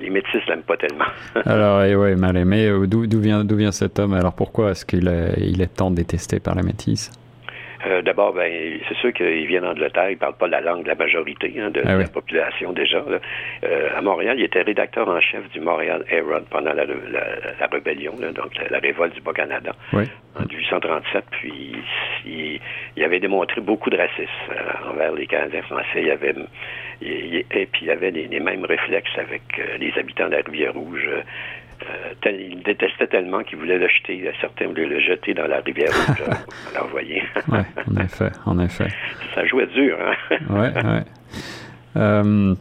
les 0.01 0.09
métis 0.09 0.45
l'aiment 0.47 0.63
pas 0.63 0.77
tellement. 0.77 1.05
alors, 1.45 1.83
et 1.83 1.95
ouais, 1.95 2.15
mal 2.15 2.37
aimé. 2.37 2.67
Euh, 2.67 2.87
d'où 2.87 3.19
vient, 3.19 3.71
cet 3.71 3.99
homme? 3.99 4.13
Alors, 4.13 4.33
pourquoi 4.33 4.71
est-ce 4.71 4.85
qu'il 4.85 5.07
est, 5.07 5.61
est 5.61 5.75
tant 5.75 5.91
détesté 5.91 6.39
par 6.39 6.55
les 6.55 6.63
métis 6.63 7.11
euh, 7.85 8.01
D'abord, 8.01 8.33
ben, 8.33 8.79
c'est 8.87 8.97
sûr 8.97 9.13
qu'il 9.13 9.47
vient 9.47 9.61
d'Angleterre, 9.61 10.09
il 10.09 10.17
parle 10.17 10.35
pas 10.35 10.47
la 10.47 10.61
langue 10.61 10.83
de 10.83 10.87
la 10.87 10.95
majorité 10.95 11.53
hein, 11.59 11.69
de, 11.69 11.81
ah 11.85 11.95
la 11.95 12.07
population 12.07 12.73
déjà. 12.73 13.03
Euh, 13.63 13.89
à 13.95 14.01
Montréal, 14.01 14.35
il 14.39 14.45
était 14.45 14.61
rédacteur 14.61 15.07
en 15.07 15.19
chef 15.21 15.49
du 15.51 15.59
Montréal 15.59 16.03
Herald 16.09 16.45
pendant 16.49 16.73
la, 16.73 16.85
rébellion, 17.71 18.13
donc 18.13 18.51
la, 18.69 18.79
révolte 18.79 19.15
du 19.15 19.21
Bas-Canada 19.21 19.71
en 19.93 20.41
1837. 20.41 21.23
Puis 21.31 21.75
il, 22.25 22.59
il, 22.95 23.03
avait 23.03 23.19
démontré 23.19 23.61
beaucoup 23.61 23.89
de 23.89 23.97
racisme 23.97 24.29
envers 24.89 25.13
les 25.13 25.27
Canadiens 25.27 25.63
français. 25.63 26.01
Il 26.01 26.11
avait 26.11 26.33
et, 27.01 27.45
puis 27.71 27.81
il 27.83 27.91
avait 27.91 28.11
les, 28.11 28.39
mêmes 28.39 28.65
réflexes 28.65 29.17
avec 29.17 29.41
euh, 29.59 29.77
les 29.77 29.93
habitants 29.97 30.27
de 30.27 30.35
la 30.35 30.41
Rivière-Rouge. 30.41 31.09
Il 32.25 32.61
détestait 32.63 33.07
tellement 33.07 33.43
qu'il 33.43 33.57
voulait 33.57 33.77
le 33.77 33.87
jeter. 33.87 34.31
Certains 34.41 34.67
voulaient 34.67 34.85
le 34.85 34.99
jeter 34.99 35.33
dans 35.33 35.47
la 35.47 35.59
rivière 35.59 35.89
rouge. 35.91 36.23
Alors, 36.73 36.87
voyez. 36.91 37.23
oui, 37.49 37.59
en 37.87 38.01
effet, 38.01 38.31
en 38.45 38.59
effet. 38.59 38.87
Ça 39.33 39.45
jouait 39.45 39.67
dur, 39.67 39.97
hein? 40.01 40.37
oui, 40.49 40.67
oui. 41.95 42.55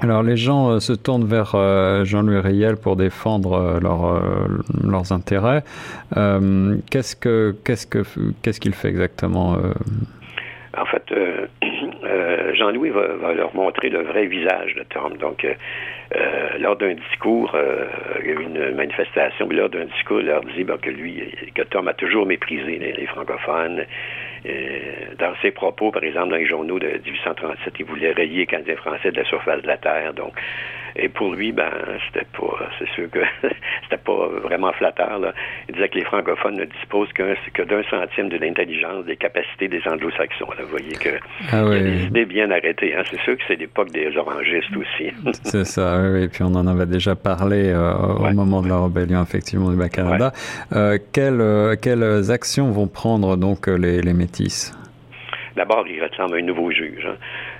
Alors 0.00 0.22
les 0.22 0.36
gens 0.36 0.70
euh, 0.70 0.78
se 0.78 0.92
tournent 0.92 1.26
vers 1.26 1.54
euh, 1.54 2.04
Jean-Louis 2.04 2.38
Riel 2.38 2.76
pour 2.76 2.94
défendre 2.94 3.54
euh, 3.54 3.80
leurs 4.84 5.12
intérêts. 5.12 5.62
qu'est-ce 6.14 7.16
que 7.16 7.56
qu'est-ce 7.64 7.86
que 7.86 8.04
qu'est-ce 8.42 8.60
qu'il 8.60 8.74
fait 8.74 8.88
exactement 8.88 9.56
En 10.76 10.86
fait, 10.86 11.02
Jean-Louis 12.54 12.90
va, 12.90 13.32
leur 13.34 13.54
montrer 13.54 13.88
le 13.88 14.02
vrai 14.02 14.26
visage 14.26 14.74
de 14.76 14.84
Tom. 14.84 15.16
Donc, 15.16 15.44
lors 16.58 16.76
d'un 16.76 16.94
discours, 16.94 17.56
il 18.20 18.26
y 18.26 18.30
a 18.30 18.32
eu 18.32 18.42
une 18.42 18.74
manifestation, 18.74 19.46
puis 19.46 19.56
lors 19.56 19.68
d'un 19.68 19.84
discours, 19.84 20.20
il 20.20 20.26
leur 20.26 20.42
dit 20.42 20.64
ben, 20.64 20.78
que 20.78 20.90
lui, 20.90 21.22
que 21.54 21.62
Tom 21.62 21.88
a 21.88 21.94
toujours 21.94 22.26
méprisé 22.26 22.78
les 22.78 23.06
francophones, 23.06 23.84
euh, 24.46 25.14
dans 25.18 25.34
ses 25.42 25.50
propos, 25.50 25.90
par 25.90 26.04
exemple, 26.04 26.30
dans 26.30 26.36
les 26.36 26.46
journaux 26.46 26.78
de 26.78 26.86
1837, 26.86 27.74
il 27.80 27.84
voulait 27.86 28.12
rayer 28.12 28.38
les 28.38 28.46
Canadiens 28.46 28.76
français 28.76 29.10
de 29.10 29.16
la 29.16 29.24
surface 29.24 29.62
de 29.62 29.66
la 29.66 29.76
Terre. 29.76 30.14
Donc, 30.14 30.32
et 30.96 31.08
pour 31.08 31.34
lui, 31.34 31.52
ben, 31.52 31.70
c'était 32.06 32.26
pas, 32.36 32.68
c'est 32.78 32.88
sûr 32.90 33.10
que 33.10 33.20
c'était 33.82 34.02
pas 34.02 34.28
vraiment 34.42 34.72
flatteur. 34.72 35.18
Là. 35.18 35.32
Il 35.68 35.74
disait 35.74 35.88
que 35.88 35.98
les 35.98 36.04
francophones 36.04 36.56
ne 36.56 36.64
disposent 36.64 37.12
que 37.12 37.62
d'un 37.62 37.82
centième 37.90 38.28
de 38.28 38.36
l'intelligence, 38.36 39.04
des 39.04 39.16
capacités 39.16 39.68
des 39.68 39.82
anglo-saxons. 39.86 40.46
Vous 40.58 40.68
voyez 40.68 40.96
que 40.96 41.10
ah 41.52 41.62
il 41.66 41.72
a 41.72 41.80
des 41.80 42.04
idées 42.04 42.24
bien 42.24 42.50
arrêtées. 42.50 42.94
Hein. 42.94 43.02
C'est 43.10 43.20
sûr 43.20 43.36
que 43.36 43.42
c'est 43.46 43.56
l'époque 43.56 43.90
des 43.90 44.16
orangistes 44.16 44.76
aussi. 44.76 45.12
c'est 45.42 45.64
ça, 45.64 46.00
oui. 46.02 46.24
Et 46.24 46.28
puis 46.28 46.42
on 46.42 46.54
en 46.54 46.66
avait 46.66 46.86
déjà 46.86 47.14
parlé 47.14 47.68
euh, 47.68 47.94
au 47.94 48.32
moment 48.32 48.62
de 48.62 48.68
la 48.68 48.82
rébellion, 48.82 49.22
effectivement, 49.22 49.70
du 49.70 49.76
Bas-Canada. 49.76 50.32
Euh, 50.72 50.98
quelles, 51.12 51.76
quelles 51.80 52.30
actions 52.30 52.70
vont 52.70 52.88
prendre 52.88 53.36
donc 53.36 53.66
les, 53.66 54.00
les 54.00 54.14
métis? 54.14 54.72
D'abord, 55.56 55.84
ils 55.88 56.00
réclament 56.00 56.34
un 56.34 56.42
nouveau 56.42 56.70
juge. 56.70 57.04
Hein. 57.04 57.16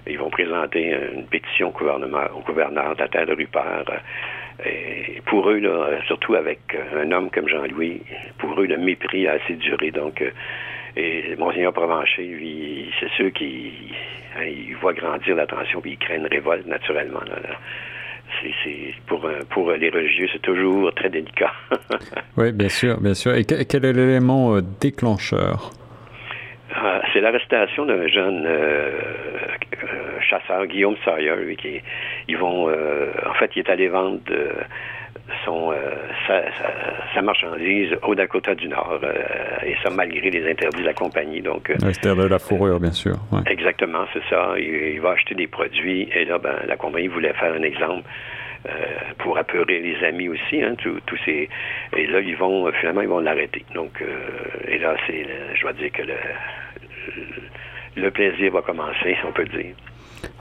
Ils 0.08 0.18
vont 0.18 0.30
présenter 0.30 0.96
une 1.14 1.26
pétition 1.26 1.68
au, 1.68 1.72
gouvernement, 1.72 2.24
au 2.34 2.40
gouverneur 2.40 2.94
de 2.94 3.00
la 3.00 3.08
terre 3.08 3.26
de 3.26 3.34
Rupert. 3.34 3.84
Et 4.64 5.20
pour 5.26 5.48
eux, 5.50 5.60
surtout 6.06 6.34
avec 6.34 6.60
un 6.96 7.12
homme 7.12 7.30
comme 7.30 7.48
Jean-Louis, 7.48 8.02
pour 8.38 8.60
eux, 8.60 8.66
le 8.66 8.76
mépris 8.76 9.28
a 9.28 9.32
assez 9.32 9.54
duré. 9.54 9.90
Donc, 9.90 10.22
euh, 10.22 10.30
et 10.96 11.36
Monseigneur 11.36 11.72
Provencher, 11.72 12.24
lui, 12.24 12.90
c'est 12.98 13.10
ceux 13.16 13.30
qui 13.30 13.92
hein, 14.36 14.44
il 14.44 14.74
voit 14.76 14.94
grandir 14.94 15.36
l'attention 15.36 15.80
puis 15.80 15.92
il 15.92 15.98
crée 15.98 16.16
une 16.16 16.26
révolte 16.26 16.66
naturellement. 16.66 17.20
C'est, 18.42 18.94
pour, 19.06 19.26
pour 19.50 19.72
les 19.72 19.90
religieux, 19.90 20.28
c'est 20.32 20.42
toujours 20.42 20.92
très 20.94 21.08
délicat. 21.08 21.52
oui, 22.36 22.52
bien 22.52 22.68
sûr, 22.68 23.00
bien 23.00 23.14
sûr. 23.14 23.34
Et 23.34 23.44
quel 23.44 23.84
est 23.84 23.92
l'élément 23.92 24.56
euh, 24.56 24.60
déclencheur? 24.80 25.70
Ah, 26.74 27.00
c'est 27.12 27.20
l'arrestation 27.20 27.86
d'un 27.86 28.06
jeune 28.08 28.44
euh, 28.46 28.50
euh, 28.50 29.46
chasseur, 30.28 30.66
Guillaume 30.66 30.96
Sawyer, 31.04 31.36
lui, 31.36 31.56
qui 31.56 31.80
ils 32.28 32.36
vont 32.36 32.68
euh, 32.68 33.10
en 33.28 33.34
fait 33.34 33.50
il 33.56 33.60
est 33.60 33.70
allé 33.70 33.88
vendre 33.88 34.20
son 35.44 35.72
sa, 36.26 37.22
marchandise 37.22 37.90
au 38.02 38.14
Dakota 38.14 38.54
du 38.54 38.68
Nord 38.68 39.00
et 39.64 39.74
ça 39.82 39.90
malgré 39.90 40.30
les 40.30 40.48
interdits 40.48 40.80
de 40.80 40.86
la 40.86 40.94
compagnie. 40.94 41.40
Donc 41.40 41.72
c'était 41.92 42.14
de 42.14 42.22
la 42.22 42.38
fourrure, 42.38 42.80
bien 42.80 42.92
sûr. 42.92 43.16
Exactement, 43.46 44.06
c'est 44.12 44.22
ça. 44.30 44.54
Il, 44.58 45.00
va 45.00 45.10
acheter 45.10 45.34
des 45.34 45.46
produits 45.46 46.08
et 46.14 46.24
là 46.24 46.38
ben, 46.38 46.54
la 46.66 46.76
compagnie 46.76 47.08
voulait 47.08 47.32
faire 47.34 47.52
un 47.52 47.62
exemple. 47.62 48.08
pour 49.18 49.38
apeurer 49.38 49.80
les 49.80 50.04
amis 50.04 50.28
aussi, 50.28 50.62
hein, 50.62 50.74
tous, 50.78 51.18
ces 51.24 51.48
et 51.96 52.06
là 52.06 52.20
ils 52.20 52.36
vont 52.36 52.70
finalement 52.72 53.02
ils 53.02 53.08
vont 53.08 53.20
l'arrêter. 53.20 53.64
Donc 53.74 54.02
et 54.66 54.78
là 54.78 54.96
c'est 55.06 55.26
je 55.54 55.62
dois 55.62 55.72
dire 55.72 55.92
que 55.92 56.02
le, 56.02 56.14
le 57.98 58.10
plaisir 58.10 58.52
va 58.52 58.62
commencer, 58.62 59.16
on 59.26 59.32
peut 59.32 59.46
dire. 59.46 59.74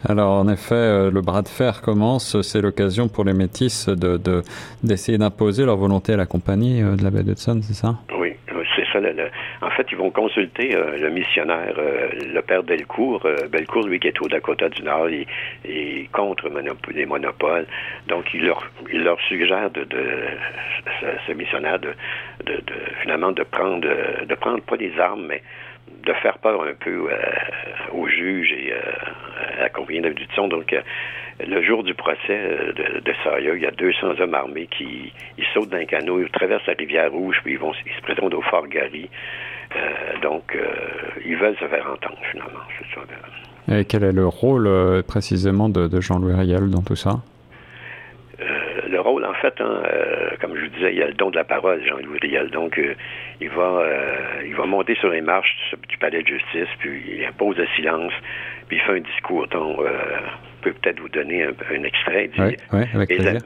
Alors, 0.08 0.32
en 0.32 0.48
effet, 0.48 0.76
euh, 0.76 1.12
le 1.12 1.22
bras 1.22 1.42
de 1.42 1.48
fer 1.48 1.82
commence. 1.82 2.42
C'est 2.42 2.62
l'occasion 2.62 3.08
pour 3.08 3.26
les 3.26 3.34
métis 3.34 3.88
d'essayer 3.90 4.18
de, 4.18 4.42
d'essayer 4.84 5.18
d'imposer 5.18 5.66
leur 5.66 5.78
volonté 5.78 6.14
à 6.14 6.18
la 6.18 6.26
compagnie 6.26 6.82
euh, 6.82 6.96
de 6.96 7.04
la 7.04 7.10
baie 7.10 7.24
d'Hudson, 7.24 7.60
c'est 7.62 7.74
ça? 7.74 7.96
Oui, 8.18 8.34
c'est 8.76 8.86
ça. 8.94 9.00
en 9.62 9.70
fait, 9.72 9.88
ils 9.92 9.98
vont 9.98 10.12
consulter 10.12 10.76
euh, 10.76 10.98
le 10.98 11.10
missionnaire, 11.10 11.76
le 11.78 12.42
père 12.42 12.64
Delcourt. 12.64 13.26
Belcourt, 13.52 13.88
lui, 13.88 14.00
qui 14.00 14.08
est 14.08 14.22
au 14.22 14.28
Dakota 14.28 14.70
du 14.70 14.84
Nord, 14.84 15.10
il, 15.10 15.26
est 15.66 16.12
contre 16.12 16.50
les 16.94 17.06
monopoles. 17.06 17.66
Donc, 18.08 18.26
il 18.34 18.46
leur, 18.46 18.64
il 18.92 19.04
leur 19.04 19.20
suggère 19.22 19.70
de, 19.72 19.88
ce, 21.28 21.32
missionnaire 21.34 21.80
de, 21.80 21.90
de, 22.46 22.62
finalement 23.02 23.32
de 23.32 23.44
prendre, 23.44 23.88
de 24.26 24.36
prendre 24.36 24.62
pas 24.62 24.78
des 24.78 24.98
armes, 25.00 25.26
mais 25.28 25.42
de 26.08 26.14
faire 26.14 26.38
peur 26.40 26.64
un 26.64 26.74
peu 26.74 27.10
euh, 27.12 27.18
aux 27.94 28.08
juges 28.08 28.52
et 28.52 28.72
euh, 28.72 29.58
à 29.58 29.62
la 29.64 29.70
compagnie. 29.70 30.02
Donc, 30.02 30.74
euh, 30.74 30.82
le 31.46 31.62
jour 31.62 31.84
du 31.84 31.94
procès 31.94 32.40
de, 32.76 33.00
de 33.00 33.14
il 33.40 33.62
y 33.62 33.66
a 33.66 33.72
200 33.72 34.20
hommes 34.20 34.34
armés 34.34 34.68
qui 34.68 35.12
ils 35.38 35.46
sautent 35.54 35.70
d'un 35.70 35.86
canot, 35.86 36.22
ils 36.22 36.30
traversent 36.30 36.66
la 36.66 36.74
rivière 36.74 37.12
Rouge, 37.12 37.38
puis 37.44 37.54
ils, 37.54 37.60
vont, 37.60 37.74
ils 37.86 37.94
se 37.94 38.02
présentent 38.02 38.34
au 38.34 38.42
Fort 38.42 38.68
Gary. 38.68 39.10
donc, 40.22 40.58
ils 41.26 41.36
veulent 41.36 41.58
se 41.58 41.68
faire 41.68 41.86
entendre, 41.92 42.18
finalement. 42.32 42.60
Et 43.70 43.86
quel 43.86 44.04
est 44.04 44.14
le 44.14 44.26
rôle 44.26 45.04
précisément 45.04 45.70
de, 45.70 46.02
Jean-Louis 46.02 46.34
Riel 46.34 46.70
dans 46.72 46.82
tout 46.82 46.96
ça? 46.96 47.18
En 49.28 49.34
fait, 49.34 49.54
hein, 49.60 49.84
comme 50.42 50.56
je 50.56 50.62
vous 50.62 50.70
disais, 50.70 50.92
il 50.94 51.00
y 51.00 51.04
a 51.04 51.08
le 51.08 51.14
don 51.14 51.30
de 51.30 51.36
la 51.36 51.44
parole, 51.44 51.84
Jean-Louis 51.86 52.20
Riel. 52.22 52.50
Donc, 52.50 52.80
il 53.40 53.50
va, 53.50 53.80
euh, 53.82 54.44
il 54.46 54.56
va 54.56 54.66
monter 54.66 54.96
sur 54.96 55.10
les 55.10 55.22
marches 55.22 55.76
du 55.88 55.98
palais 55.98 56.22
de 56.22 56.28
justice, 56.28 56.70
puis 56.80 57.04
il 57.08 57.26
impose 57.26 57.58
le 57.58 57.68
silence, 57.76 58.14
puis 58.68 58.78
il 58.78 58.82
fait 58.82 58.94
un 58.94 59.02
discours. 59.02 59.48
Euh, 59.54 59.90
peut 60.62 60.74
peut-être 60.74 61.00
vous 61.00 61.10
donner 61.10 61.44
un, 61.44 61.84
extrait. 61.84 62.30
oui, 62.74 62.84
avec 62.94 63.10
plaisir. 63.10 63.42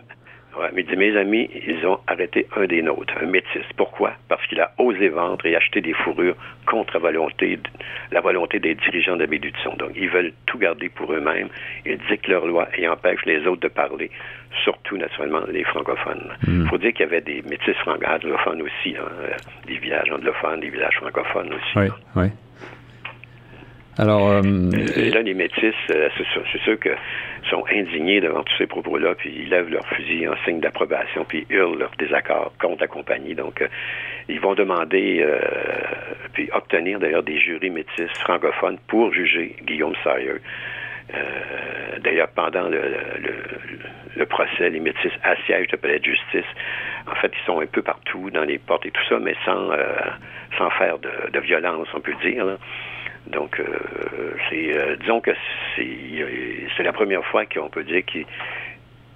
Ouais, 0.57 0.69
mais 0.73 0.83
dit, 0.83 0.95
mes 0.95 1.15
amis, 1.15 1.49
ils 1.65 1.85
ont 1.85 1.99
arrêté 2.07 2.45
un 2.57 2.65
des 2.65 2.81
nôtres, 2.81 3.13
un 3.21 3.25
métis. 3.25 3.63
Pourquoi? 3.77 4.13
Parce 4.27 4.45
qu'il 4.47 4.59
a 4.59 4.71
osé 4.77 5.09
vendre 5.09 5.45
et 5.45 5.55
acheter 5.55 5.81
des 5.81 5.93
fourrures 5.93 6.35
contre 6.65 6.93
la 6.95 6.99
volonté, 6.99 7.57
la 8.11 8.21
volonté 8.21 8.59
des 8.59 8.75
dirigeants 8.75 9.15
de 9.15 9.25
Médudson. 9.25 9.73
Donc, 9.77 9.91
ils 9.95 10.09
veulent 10.09 10.33
tout 10.47 10.57
garder 10.57 10.89
pour 10.89 11.13
eux-mêmes. 11.13 11.47
Ils 11.85 11.97
dictent 12.09 12.27
leurs 12.27 12.45
lois 12.45 12.67
et 12.77 12.87
empêchent 12.87 13.25
les 13.25 13.47
autres 13.47 13.61
de 13.61 13.69
parler, 13.69 14.11
surtout, 14.63 14.97
naturellement, 14.97 15.41
les 15.47 15.63
francophones. 15.63 16.29
Il 16.47 16.53
hmm. 16.53 16.67
faut 16.67 16.77
dire 16.77 16.91
qu'il 16.91 17.05
y 17.05 17.09
avait 17.09 17.21
des 17.21 17.41
métis 17.43 17.75
anglophones 17.87 18.61
aussi, 18.61 18.95
hein, 18.97 19.07
euh, 19.21 19.33
des 19.67 19.77
villages 19.77 20.11
anglophones, 20.11 20.59
des 20.59 20.69
villages 20.69 20.95
francophones 20.97 21.53
aussi. 21.53 21.77
Oui, 21.77 21.87
oui. 22.15 22.27
Alors, 23.97 24.29
euh, 24.29 24.41
là, 24.41 25.21
les 25.21 25.33
métis, 25.33 25.75
euh, 25.89 26.09
c'est 26.17 26.61
ceux 26.63 26.77
qui 26.77 26.89
sont 27.49 27.65
indignés 27.69 28.21
devant 28.21 28.41
tous 28.43 28.55
ces 28.57 28.67
propos-là, 28.67 29.15
puis 29.15 29.33
ils 29.35 29.49
lèvent 29.49 29.69
leur 29.69 29.85
fusil 29.87 30.27
en 30.29 30.35
signe 30.45 30.61
d'approbation, 30.61 31.25
puis 31.25 31.45
hurlent 31.49 31.77
leur 31.77 31.91
désaccord 31.99 32.53
contre 32.59 32.81
la 32.81 32.87
compagnie. 32.87 33.35
Donc, 33.35 33.61
euh, 33.61 33.67
ils 34.29 34.39
vont 34.39 34.55
demander, 34.55 35.25
puis 36.33 36.49
obtenir 36.53 36.99
d'ailleurs 36.99 37.23
des 37.23 37.37
jurys 37.37 37.69
métis 37.69 38.09
francophones 38.19 38.77
pour 38.87 39.11
juger 39.11 39.55
Guillaume 39.63 39.95
Sawyer. 40.03 40.39
D'ailleurs, 42.01 42.29
pendant 42.29 42.69
le, 42.69 44.25
procès, 44.27 44.69
les 44.69 44.79
métis 44.79 45.11
assiègent 45.23 45.71
le 45.71 45.77
palais 45.77 45.99
de 45.99 46.05
justice. 46.05 46.49
En 47.07 47.15
fait, 47.15 47.33
ils 47.35 47.45
sont 47.45 47.59
un 47.59 47.65
peu 47.65 47.81
partout 47.81 48.29
dans 48.29 48.45
les 48.45 48.57
portes 48.57 48.85
et 48.85 48.91
tout 48.91 49.03
ça, 49.09 49.19
mais 49.19 49.35
sans, 49.43 49.71
sans 50.57 50.69
faire 50.69 50.97
de, 50.99 51.11
de 51.33 51.39
violence, 51.39 51.87
on 51.93 51.99
peut 51.99 52.15
dire. 52.23 52.45
Là. 52.45 52.57
Donc, 53.27 53.59
euh, 53.59 54.33
c'est, 54.49 54.75
euh, 54.75 54.95
disons 54.99 55.21
que 55.21 55.31
c'est, 55.75 56.83
la 56.83 56.93
première 56.93 57.23
fois 57.25 57.45
qu'on 57.45 57.69
peut 57.69 57.83
dire 57.83 58.03
qu'il 58.05 58.25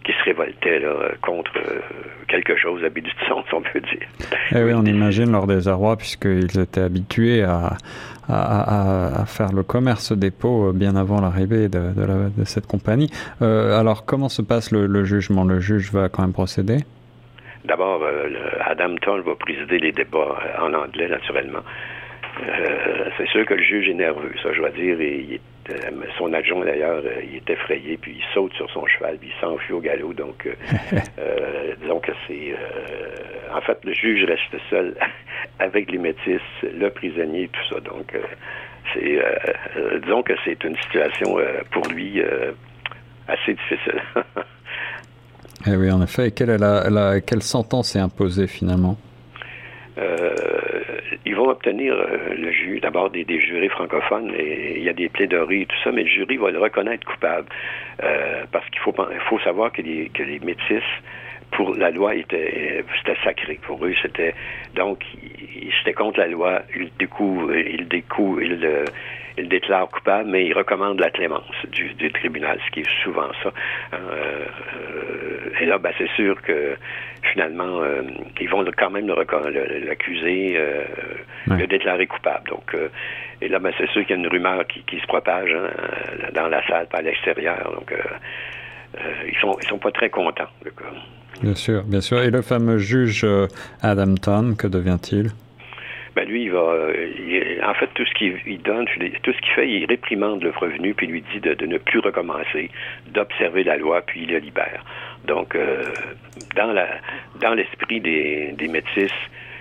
se 0.06 0.24
révoltait 0.24 0.84
contre 1.22 1.52
euh, 1.58 1.80
quelque 2.28 2.56
chose 2.56 2.84
à 2.84 2.90
son, 3.28 3.44
on 3.54 3.62
peut 3.62 3.82
dire. 3.82 4.08
Eh 4.52 4.64
oui, 4.64 4.74
on 4.76 4.86
imagine 4.86 5.32
leur 5.32 5.48
désarroi 5.48 5.98
puisqu'ils 5.98 6.60
étaient 6.60 6.82
habitués 6.82 7.44
à, 7.44 7.78
à, 8.30 9.26
faire 9.26 9.52
le 9.52 9.64
commerce 9.64 10.12
des 10.12 10.32
pots 10.32 10.72
bien 10.74 10.96
avant 10.96 11.20
l'arrivée 11.20 11.68
de, 11.68 11.80
de, 12.38 12.44
cette 12.44 12.68
compagnie. 12.68 13.10
alors, 13.42 14.06
comment 14.06 14.30
se 14.30 14.44
passe 14.44 14.72
le, 14.72 15.04
jugement? 15.04 15.44
Le 15.44 15.60
juge 15.60 15.92
va 15.92 16.10
quand 16.10 16.22
même 16.22 16.34
procéder? 16.34 16.78
D'abord, 17.66 18.04
Adam 18.64 18.96
Toll 19.02 19.22
va 19.22 19.34
présider 19.34 19.80
les 19.80 19.92
débats 19.92 20.38
en 20.62 20.72
anglais, 20.76 21.08
naturellement. 21.08 21.62
Euh, 22.42 23.10
c'est 23.18 23.28
sûr 23.30 23.46
que 23.46 23.54
le 23.54 23.64
juge 23.64 23.90
est 23.90 23.94
nerveux, 23.94 24.32
ça 24.44 24.52
je 24.54 24.60
dois 24.60 24.72
dire. 24.72 25.00
Et 25.00 25.40
euh, 25.70 25.92
son 26.18 26.34
adjoint 26.34 26.66
d'ailleurs, 26.66 27.02
euh, 27.06 27.22
il 27.24 27.38
est 27.38 27.50
effrayé, 27.50 27.98
puis 27.98 28.18
il 28.18 28.34
saute 28.34 28.54
sur 28.54 28.70
son 28.72 28.86
cheval, 28.86 29.18
puis 29.18 29.32
il 29.36 29.42
s'enfuit 29.42 29.74
au 29.74 29.80
galop. 29.80 30.14
Donc, 30.14 30.48
disons 31.82 32.00
que 32.00 32.12
c'est... 32.28 32.56
en 33.54 33.62
fait, 33.62 33.78
le 33.84 33.94
juge 33.94 34.26
reste 34.26 34.64
seul 34.70 34.96
avec 35.60 35.92
les 35.92 35.98
métis, 35.98 36.42
le 36.64 36.90
prisonnier, 36.90 37.50
tout 37.50 37.76
ça. 37.76 37.80
Donc, 37.80 38.14
c'est... 38.94 39.20
disons 40.04 40.24
que 40.24 40.34
c'est 40.44 40.64
une 40.64 40.76
situation 40.78 41.38
pour 41.72 41.88
lui 41.88 42.22
assez 43.28 43.54
difficile. 43.54 44.02
Eh 45.68 45.76
oui, 45.76 45.90
en 45.90 46.00
effet. 46.04 46.28
Et 46.28 46.32
quelle, 46.32 46.52
est 46.52 46.58
la, 46.60 47.22
quelle 47.22 47.42
sentence 47.42 47.96
est 47.96 48.00
imposée 48.00 48.46
finalement? 48.46 48.98
Euh, 49.98 50.35
ils 51.26 51.36
vont 51.36 51.50
obtenir 51.50 51.94
euh, 51.94 52.36
le 52.38 52.52
jury, 52.52 52.80
d'abord 52.80 53.10
des, 53.10 53.26
jurés 53.40 53.70
francophones, 53.70 54.34
et 54.38 54.78
il 54.78 54.84
y 54.84 54.90
a 54.90 54.94
des 54.94 55.10
plaidoiries 55.10 55.64
et 55.64 55.66
tout 55.66 55.78
ça, 55.84 55.92
mais 55.92 56.04
le 56.04 56.10
jury 56.10 56.38
va 56.38 56.52
le 56.52 56.60
reconnaître 56.60 57.06
coupable. 57.06 57.48
Euh, 58.04 58.44
parce 58.52 58.68
qu'il 58.70 58.80
faut, 58.80 58.94
faut 59.30 59.40
savoir 59.40 59.72
que 59.72 59.82
les, 59.82 60.10
que 60.10 60.24
les 60.24 60.40
métis, 60.40 60.84
pour 61.52 61.74
la 61.76 61.92
loi, 61.92 62.16
était, 62.16 62.84
c'était 62.98 63.18
sacré. 63.24 63.60
Pour 63.62 63.84
eux, 63.86 63.94
c'était. 64.02 64.34
Donc, 64.76 65.04
c'était 65.78 65.94
contre 65.94 66.20
la 66.20 66.28
loi. 66.28 66.62
Ils 66.76 66.92
découvrent, 67.00 67.56
ils 67.56 67.88
découvrent, 67.88 68.42
ils, 68.42 68.86
il 69.38 69.50
déclare 69.50 69.90
coupable, 69.90 70.30
mais 70.30 70.46
il 70.46 70.54
recommande 70.54 71.00
la 71.00 71.10
clémence 71.10 71.44
du, 71.72 72.12
tribunal, 72.12 72.60
ce 72.66 72.72
qui 72.72 72.80
est 72.82 73.04
souvent 73.04 73.30
ça. 73.44 73.52
Hein, 73.92 73.98
euh, 74.12 74.46
et 75.60 75.66
là, 75.66 75.78
ben, 75.78 75.92
c'est 75.98 76.10
sûr 76.12 76.42
que 76.42 76.78
finalement, 77.36 77.82
euh, 77.82 78.02
ils 78.40 78.50
vont 78.50 78.64
quand 78.78 78.90
même 78.90 79.08
l'accuser, 79.08 80.54
euh, 80.56 80.84
le 81.48 81.68
déclarer 81.68 82.08
coupable. 82.08 82.48
Donc, 82.50 82.74
euh, 82.74 82.88
et 83.42 83.50
là, 83.50 83.60
ben, 83.60 83.74
c'est 83.78 83.90
sûr 83.90 84.06
qu'il 84.06 84.16
y 84.16 84.20
a 84.20 84.22
une 84.22 84.30
rumeur 84.30 84.66
qui, 84.68 85.00
se 85.00 85.06
propage 85.06 85.52
hein, 85.54 85.68
dans 86.34 86.48
la 86.48 86.66
salle, 86.66 86.88
pas 86.88 87.00
à 87.00 87.02
l'extérieur. 87.02 87.74
Donc, 87.76 87.94
ils 89.28 89.38
sont 89.40 89.58
ils 89.62 89.68
sont 89.68 89.78
pas 89.78 89.92
très 89.92 90.10
contents. 90.10 90.48
Bien 91.42 91.56
sûr, 91.56 91.84
bien 91.84 92.00
sûr. 92.00 92.24
Et 92.24 92.32
le 92.32 92.42
fameux 92.42 92.78
juge 92.78 93.28
Adam 93.82 94.16
Town, 94.16 94.56
que 94.56 94.68
devient-il? 94.68 95.32
Ben 96.16 96.26
lui, 96.26 96.44
il 96.44 96.52
va, 96.52 96.88
en 97.68 97.74
fait, 97.74 97.90
tout 97.94 98.06
ce 98.06 98.14
qu'il 98.14 98.62
donne, 98.62 98.86
tout 99.22 99.34
ce 99.34 99.42
qu'il 99.42 99.54
fait, 99.54 99.70
il 99.70 99.86
réprimande 99.86 100.42
le 100.44 100.52
revenu, 100.52 100.94
puis 100.94 101.08
lui 101.08 101.22
dit 101.34 101.42
de, 101.42 101.66
ne 101.66 101.78
plus 101.78 102.00
recommencer, 102.00 102.72
d'observer 103.08 103.66
la 103.66 103.76
loi, 103.76 104.02
puis 104.02 104.22
il 104.24 104.30
le 104.30 104.38
libère. 104.38 104.82
Donc, 105.26 105.56
euh, 105.56 105.84
dans 106.56 106.72
la, 106.72 106.88
dans 107.42 107.54
l'esprit 107.54 108.00
des, 108.00 108.54
des 108.54 108.68
métis, 108.68 109.12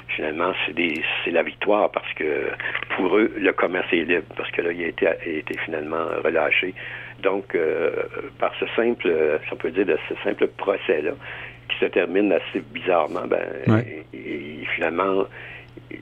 finalement, 0.08 0.52
c'est 0.66 1.30
la 1.30 1.42
victoire 1.42 1.90
parce 1.90 2.12
que 2.14 2.50
pour 2.96 3.16
eux, 3.16 3.32
le 3.36 3.52
commerce 3.52 3.86
est 3.92 4.04
libre, 4.04 4.26
parce 4.36 4.50
que 4.50 4.62
là, 4.62 4.72
il 4.72 4.84
a 4.84 4.88
été, 4.88 5.06
a 5.06 5.26
été 5.26 5.56
finalement 5.64 6.06
relâché. 6.22 6.74
Donc, 7.22 7.54
euh, 7.54 7.90
par 8.38 8.52
ce 8.60 8.66
simple, 8.76 9.08
si 9.44 9.52
on 9.52 9.56
peut 9.56 9.70
dire, 9.70 9.86
de 9.86 9.98
ce 10.08 10.14
simple 10.22 10.46
procès-là, 10.48 11.12
qui 11.68 11.78
se 11.78 11.86
termine 11.86 12.32
assez 12.32 12.60
bizarrement, 12.60 13.26
ben, 13.26 13.84
finalement, 14.74 15.24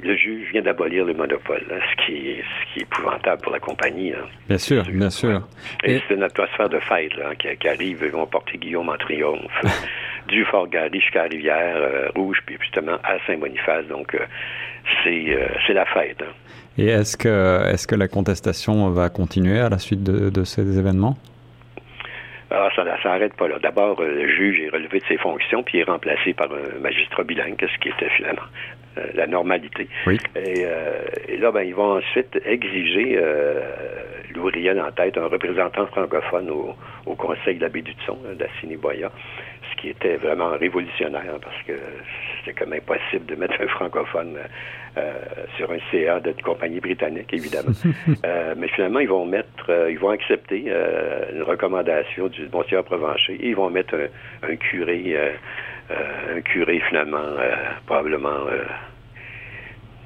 le 0.03 0.17
juge 0.17 0.51
vient 0.53 0.63
d'abolir 0.63 1.05
le 1.05 1.15
monopole, 1.15 1.65
hein, 1.71 1.79
ce, 1.91 2.05
qui 2.05 2.31
est, 2.31 2.43
ce 2.43 2.73
qui 2.73 2.81
est 2.81 2.83
épouvantable 2.83 3.43
pour 3.43 3.53
la 3.53 3.61
compagnie. 3.61 4.13
Hein. 4.13 4.27
Bien 4.49 4.59
sûr, 4.59 4.83
bien 4.85 5.11
sûr. 5.11 5.43
Et, 5.85 6.01
c'est 6.09 6.15
une 6.15 6.23
atmosphère 6.23 6.69
de 6.69 6.79
fête 6.81 7.15
là, 7.17 7.35
qui, 7.35 7.69
arrive. 7.69 8.03
Ils 8.03 8.11
vont 8.11 8.27
porter 8.27 8.59
Guillaume 8.59 8.89
en 8.89 8.97
triomphe 8.97 9.63
du 10.29 10.45
Fort 10.45 10.69
Garry 10.69 11.01
jusqu'à 11.01 11.23
la 11.23 11.29
rivière 11.29 11.77
euh, 11.77 12.09
Rouge, 12.15 12.39
puis 12.47 12.57
justement 12.61 12.99
à 13.05 13.19
Saint-Boniface. 13.27 13.87
Donc, 13.87 14.15
euh, 14.15 14.21
euh, 15.07 15.49
c'est 15.67 15.75
la 15.75 15.87
fête. 15.87 16.23
Hein. 16.23 16.33
Et 16.79 16.87
est-ce 16.87 17.17
que, 17.17 17.73
est 17.73 17.87
que 17.87 17.95
la 17.95 18.09
contestation 18.09 18.89
va 18.91 19.09
continuer 19.11 19.61
à 19.61 19.69
la 19.69 19.79
suite 19.79 20.03
de, 20.03 20.31
de 20.31 20.45
ces 20.45 20.79
événements? 20.79 21.17
Ah, 22.51 22.69
ça 22.77 22.85
ne 22.85 22.91
s'arrête 23.03 23.35
pas 23.35 23.49
là. 23.49 23.59
D'abord, 23.63 24.03
le 24.03 24.29
juge 24.29 24.61
est 24.61 24.69
relevé 24.69 24.99
de 24.99 25.05
ses 25.07 25.17
fonctions, 25.17 25.63
puis 25.63 25.79
est 25.79 25.85
remplacé 25.85 26.35
par 26.35 26.49
un 26.53 26.81
magistrat 26.81 27.25
bilingue, 27.25 27.57
ce 27.61 27.79
qui 27.79 27.89
était 27.89 28.11
finalement 28.11 28.43
la 29.15 29.27
normalité. 29.27 29.89
Oui. 30.07 30.19
Euh, 30.37 31.05
et, 31.29 31.37
là, 31.37 31.51
ben, 31.51 31.63
ils 31.63 31.75
vont 31.75 31.99
ensuite 31.99 32.39
exiger, 32.45 33.19
euh, 33.19 33.61
Louis 34.35 34.53
Riel 34.53 34.81
en 34.81 34.91
tête, 34.93 35.17
un 35.17 35.27
représentant 35.27 35.87
francophone 35.87 36.51
au, 36.51 36.75
Conseil 37.15 37.57
de 37.57 37.63
la 37.63 37.69
baie 37.69 37.83
du 37.83 37.93
Tson, 37.93 38.19
d'Assini-Boya, 38.37 39.11
ce 39.71 39.81
qui 39.81 39.91
était 39.91 40.17
vraiment 40.17 40.51
révolutionnaire 40.51 41.39
parce 41.41 41.63
que 41.67 41.73
c'était 42.39 42.59
comme 42.59 42.73
impossible 42.73 43.27
de 43.27 43.37
mettre 43.37 43.61
un 43.61 43.69
francophone 43.69 44.39
sur 45.57 45.71
un 45.71 45.79
CA 45.91 46.21
de 46.21 46.35
compagnie 46.43 46.81
britannique, 46.81 47.33
évidemment. 47.33 47.71
mais 48.57 48.69
finalement, 48.69 48.99
ils 48.99 49.09
vont 49.09 49.25
mettre, 49.25 49.89
ils 49.89 49.99
vont 49.99 50.11
accepter 50.11 50.73
une 51.33 51.43
recommandation 51.43 52.29
du 52.29 52.49
Monsieur 52.53 52.83
Provencher 52.83 53.35
et 53.35 53.51
ils 53.51 53.57
vont 53.57 53.71
mettre 53.71 53.95
un 54.43 54.57
curé 54.57 55.15
euh, 55.17 55.33
un 55.91 56.41
curé 56.41 56.81
finalement 56.89 57.19
euh, 57.19 57.55
probablement 57.87 58.47
euh, 58.51 58.65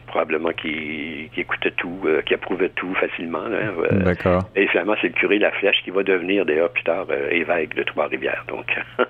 probablement 0.07 0.51
qui, 0.51 1.31
écoutait 1.37 1.73
tout, 1.73 2.01
qui 2.25 2.35
approuvait 2.35 2.71
tout 2.71 2.95
facilement. 2.95 3.45
D'accord. 3.91 4.45
Et 4.55 4.67
finalement, 4.69 4.95
c'est 5.01 5.09
le 5.09 5.13
curé 5.13 5.39
La 5.39 5.51
Flèche 5.51 5.83
qui 5.85 5.91
va 5.91 6.03
devenir 6.05 6.47
d'ailleurs 6.47 6.71
plus 6.71 6.85
tard 6.85 7.07
évêque 7.31 7.75
de 7.75 7.83
Trois-Rivières. 7.83 8.45
Donc, 8.49 8.67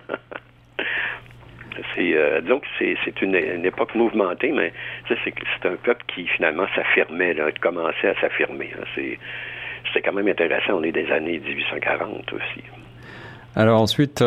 c'est 1.94 2.42
donc 2.42 2.64
c'est, 2.78 3.22
une, 3.22 3.36
époque 3.64 3.94
mouvementée, 3.94 4.50
mais 4.50 4.72
c'est, 5.06 5.18
c'est 5.24 5.68
un 5.68 5.76
peuple 5.76 6.02
qui 6.08 6.26
finalement 6.26 6.66
s'affirmait, 6.74 7.34
là, 7.34 7.52
commençait 7.60 8.08
à 8.08 8.20
s'affirmer. 8.20 8.70
Hein. 8.76 8.84
C'est, 8.96 9.18
c'est 9.92 10.00
quand 10.00 10.14
même 10.14 10.28
intéressant. 10.28 10.78
On 10.78 10.82
est 10.82 10.92
des 10.92 11.08
années 11.12 11.38
1840 11.38 12.32
aussi. 12.32 12.64
Alors 13.54 13.80
ensuite. 13.80 14.24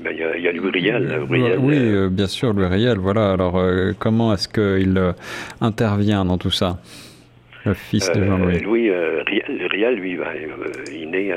Ben, 0.00 0.12
il, 0.12 0.20
y 0.20 0.24
a, 0.24 0.36
y 0.36 0.48
a 0.48 0.52
Louis 0.52 0.70
Riel. 0.70 1.20
oui, 1.28 1.42
euh, 1.42 2.06
euh, 2.06 2.08
bien 2.08 2.26
sûr, 2.26 2.52
Louis 2.52 2.66
Riel. 2.66 2.98
Voilà. 2.98 3.32
Alors, 3.32 3.58
euh, 3.58 3.92
comment 3.98 4.32
est-ce 4.32 4.48
qu'il 4.48 5.00
intervient 5.60 6.24
dans 6.24 6.38
tout 6.38 6.50
ça 6.50 6.78
Le 7.64 7.74
fils 7.74 8.10
de 8.12 8.24
Jean-Louis? 8.24 8.60
Louis 8.60 8.90
Riel, 8.90 9.96
lui, 9.96 10.16
ben, 10.16 10.26
il 10.92 11.02
est 11.02 11.06
né 11.06 11.34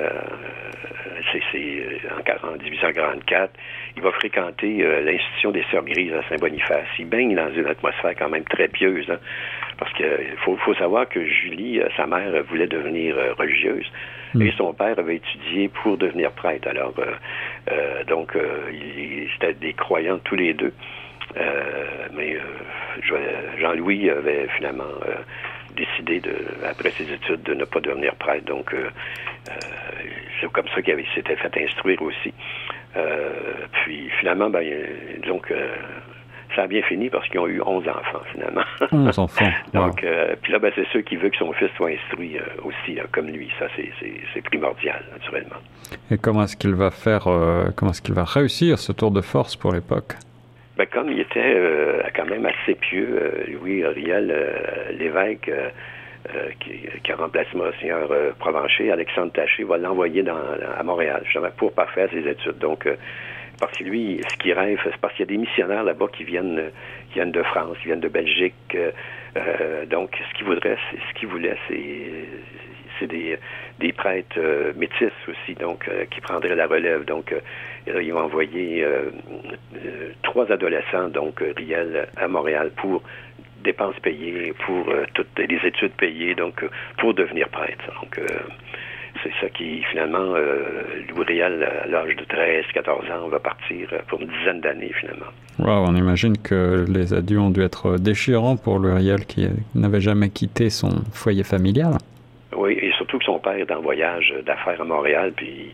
en 2.44 2.58
1844. 2.64 3.52
Il 3.98 4.04
va 4.04 4.12
fréquenter 4.12 4.86
l'institution 5.04 5.52
des 5.52 5.64
Sœurs 5.72 5.86
Grises 5.86 6.14
à 6.14 6.28
Saint-Boniface. 6.30 6.88
Il 7.00 7.08
baigne 7.08 7.36
dans 7.36 7.52
une 7.54 7.68
atmosphère 7.68 8.14
quand 8.18 8.30
même 8.30 8.46
très 8.46 8.68
pieuse. 8.68 9.10
Hein, 9.10 9.20
parce 9.82 9.94
qu'il 9.94 10.38
faut, 10.46 10.56
faut, 10.58 10.76
savoir 10.76 11.10
que 11.10 11.26
Julie, 11.26 11.82
sa 11.98 12.06
mère, 12.06 12.44
voulait 12.44 12.68
devenir 12.68 13.16
religieuse. 13.36 13.92
Hmm. 14.36 14.44
Et 14.44 14.52
son 14.56 14.74
père 14.74 15.00
avait 15.00 15.16
étudié 15.16 15.70
pour 15.70 15.98
devenir 15.98 16.32
prêtre. 16.34 16.68
Alors, 16.68 16.94
euh, 17.00 17.16
euh, 17.72 18.04
donc, 18.04 18.36
euh, 18.36 18.70
ils 18.72 19.28
étaient 19.36 19.56
des 19.56 19.74
croyants 19.74 20.20
tous 20.20 20.36
les 20.36 20.54
deux. 20.54 20.74
mais 22.14 22.38
Jean-Louis 23.60 24.12
avait 24.12 24.48
finalement 24.56 24.94
décidé, 25.76 26.20
de, 26.20 26.36
après 26.70 26.92
ses 26.92 27.12
études, 27.12 27.42
de 27.42 27.56
ne 27.56 27.66
pas 27.66 27.80
devenir 27.80 28.14
prêtre. 28.16 28.46
Donc, 28.46 28.76
c'est 30.40 30.52
comme 30.52 30.68
ça 30.76 30.82
qu'il 30.84 31.04
s'était 31.16 31.38
fait 31.38 31.58
instruire 31.58 32.04
aussi. 32.04 32.34
puis, 33.72 34.12
finalement, 34.20 34.52
ben, 34.52 34.64
donc, 35.26 35.52
ça 36.56 36.64
a 36.64 36.68
bien 36.68 36.82
fini 36.82 37.10
parce 37.10 37.28
qu'ils 37.30 37.40
ont 37.40 37.48
eu 37.48 37.62
11 37.62 37.88
enfants, 37.88 38.22
finalement. 38.32 38.64
11 38.92 39.20
enfants. 39.20 39.52
Donc, 39.74 40.04
euh, 40.04 40.36
puis 40.42 40.52
là, 40.52 40.60
ben, 40.60 40.72
c'est 40.76 40.88
ceux 40.92 41.02
qui 41.02 41.16
veulent 41.16 41.32
que 41.32 41.38
son 41.38 41.54
fils 41.54 41.70
soit 41.78 41.90
instruit 41.90 42.38
euh, 42.38 42.42
aussi, 42.64 42.98
comme 43.12 43.28
lui. 43.28 43.50
Ça, 43.60 43.68
c'est 44.34 44.42
primordial, 44.44 45.04
naturellement. 45.12 45.58
Et 46.10 46.18
comment 46.18 46.44
est-ce 46.44 46.58
qu'il 46.58 46.76
va 46.76 46.92
faire, 46.92 47.28
euh, 47.28 47.66
comment 47.76 47.92
est-ce 47.92 48.02
qu'il 48.02 48.16
va 48.16 48.24
réussir 48.24 48.80
ce 48.80 48.92
tour 48.92 49.12
de 49.12 49.22
force 49.22 49.56
pour 49.56 49.74
l'époque? 49.74 50.16
Ben, 50.78 50.86
comme 50.86 51.12
il 51.12 51.20
était 51.20 51.58
quand 52.16 52.26
même 52.26 52.46
assez 52.46 52.76
pieux, 52.76 53.46
Louis 53.50 53.86
Riel, 53.86 54.34
l'évêque 54.98 55.52
qui, 56.60 57.12
a 57.12 57.16
remplacé 57.16 57.50
Monseigneur 57.56 58.10
Provencher, 58.40 58.92
Alexandre 58.92 59.32
Taché, 59.34 59.64
va 59.64 59.78
l'envoyer 59.78 60.24
à 60.28 60.82
Montréal, 60.84 61.22
justement, 61.26 61.50
pour 61.58 61.74
parfaire 61.74 62.10
ses 62.12 62.28
études. 62.28 62.58
Donc, 62.60 62.88
parce 63.62 63.78
que 63.78 63.84
lui, 63.84 64.20
ce 64.28 64.36
qu'il 64.38 64.54
rêve, 64.54 64.80
c'est 64.84 64.98
parce 64.98 65.14
qu'il 65.14 65.26
y 65.26 65.30
a 65.30 65.34
des 65.34 65.38
missionnaires 65.38 65.84
là-bas 65.84 66.08
qui 66.12 66.24
viennent, 66.24 66.72
qui 67.10 67.14
viennent 67.14 67.32
de 67.32 67.44
France, 67.44 67.78
qui 67.78 67.86
viennent 67.86 68.02
de 68.02 68.10
Belgique. 68.10 68.56
Euh, 68.74 68.92
euh, 69.38 69.86
donc, 69.86 70.20
ce 70.28 70.38
qu'il 70.38 70.48
voudrait, 70.48 70.78
ce 70.92 71.20
qu'il 71.20 71.30
voulait, 71.30 71.56
c'est 71.70 73.08
des, 73.08 73.38
des 73.80 73.94
prêtres 73.94 74.36
euh, 74.38 74.74
métis 74.76 75.14
aussi, 75.28 75.54
donc 75.54 75.88
qui 76.10 76.22
prendraient 76.22 76.56
la 76.56 76.66
relève. 76.66 77.06
Donc, 77.06 77.34
ils 77.88 78.14
ont 78.14 78.20
envoyé 78.20 78.86
trois 80.24 80.52
adolescents, 80.52 81.10
donc 81.10 81.44
Riel, 81.56 82.08
à 82.18 82.28
Montréal 82.28 82.72
pour 82.76 83.04
dépenses 83.64 84.00
payées, 84.02 84.54
pour 84.66 84.92
toutes 85.14 85.38
les 85.38 85.68
études 85.68 85.94
payées, 85.94 86.34
donc 86.34 86.66
pour 86.98 87.14
devenir 87.14 87.48
prêtre. 87.50 87.92
Donc, 88.02 88.20
c'est 89.24 89.32
ça 89.40 89.50
qui, 89.50 89.84
finalement, 89.92 90.36
euh, 90.36 90.84
Louis 91.10 91.26
Riel, 91.26 91.64
à 91.64 91.88
l'âge 91.88 92.16
de 92.16 92.24
13, 92.24 92.66
14 92.74 93.12
ans, 93.12 93.28
va 93.28 93.40
partir 93.40 93.90
pour 94.08 94.22
une 94.22 94.28
dizaine 94.28 94.62
d'années, 94.62 94.92
finalement. 95.00 95.28
Wow, 95.60 95.86
on 95.88 95.96
imagine 95.96 96.38
que 96.38 96.86
les 96.88 97.14
adieux 97.14 97.40
ont 97.40 97.50
dû 97.50 97.62
être 97.62 97.98
déchirants 97.98 98.58
pour 98.58 98.80
Louis 98.80 98.94
Riel, 98.94 99.26
qui 99.26 99.48
n'avait 99.76 100.02
jamais 100.02 100.30
quitté 100.30 100.70
son 100.70 101.04
foyer 101.14 101.44
familial. 101.44 101.94
Oui, 102.56 102.78
et 102.82 102.92
surtout 102.98 103.20
que 103.20 103.26
son 103.26 103.40
père 103.40 103.56
est 103.56 103.72
en 103.72 103.82
voyage 103.82 104.34
d'affaires 104.46 104.82
à 104.82 104.86
Montréal, 104.86 105.34
puis 105.36 105.74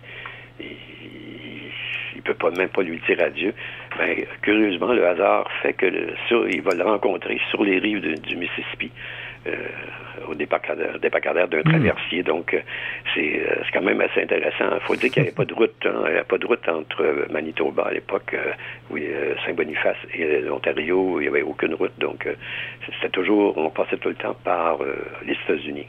il, 0.59 2.17
ne 2.17 2.21
peut 2.21 2.33
pas, 2.33 2.51
même 2.51 2.69
pas 2.69 2.81
lui 2.81 2.99
dire 3.07 3.21
adieu. 3.21 3.53
Mais 3.99 4.27
curieusement, 4.41 4.93
le 4.93 5.07
hasard 5.07 5.47
fait 5.61 5.73
que 5.73 5.85
il 6.51 6.61
va 6.61 6.75
le 6.75 6.83
rencontrer 6.83 7.39
sur 7.49 7.63
les 7.63 7.79
rives 7.79 8.01
du 8.21 8.35
Mississippi. 8.35 8.91
Au 10.27 10.33
débarcadère, 10.33 11.47
d'un 11.47 11.59
hmm. 11.59 11.63
traversier. 11.63 12.23
Donc, 12.23 12.55
c'est 13.13 13.41
quand 13.73 13.81
même 13.81 14.01
assez 14.01 14.21
intéressant. 14.21 14.65
Il 14.73 14.85
faut 14.85 14.95
dire 14.95 15.11
qu'il 15.11 15.23
n'y 15.23 15.29
avait 15.29 15.35
pas 15.35 15.45
de 15.45 15.53
route. 15.53 15.85
Hein. 15.85 16.03
Il 16.05 16.11
n'y 16.11 16.17
avait 16.17 16.23
pas 16.23 16.37
de 16.37 16.45
route 16.45 16.67
entre 16.67 17.27
Manitoba 17.31 17.83
à 17.83 17.91
l'époque, 17.91 18.35
oui, 18.89 19.07
Saint-Boniface 19.45 19.97
et 20.13 20.41
l'Ontario. 20.41 21.19
Il 21.19 21.23
n'y 21.23 21.27
avait 21.29 21.43
aucune 21.43 21.75
route. 21.75 21.97
Donc, 21.99 22.27
c'était 22.85 23.09
toujours, 23.09 23.57
on 23.57 23.69
passait 23.69 23.97
tout 23.97 24.09
le 24.09 24.15
temps 24.15 24.35
par 24.43 24.79
les 25.25 25.33
États-Unis. 25.33 25.87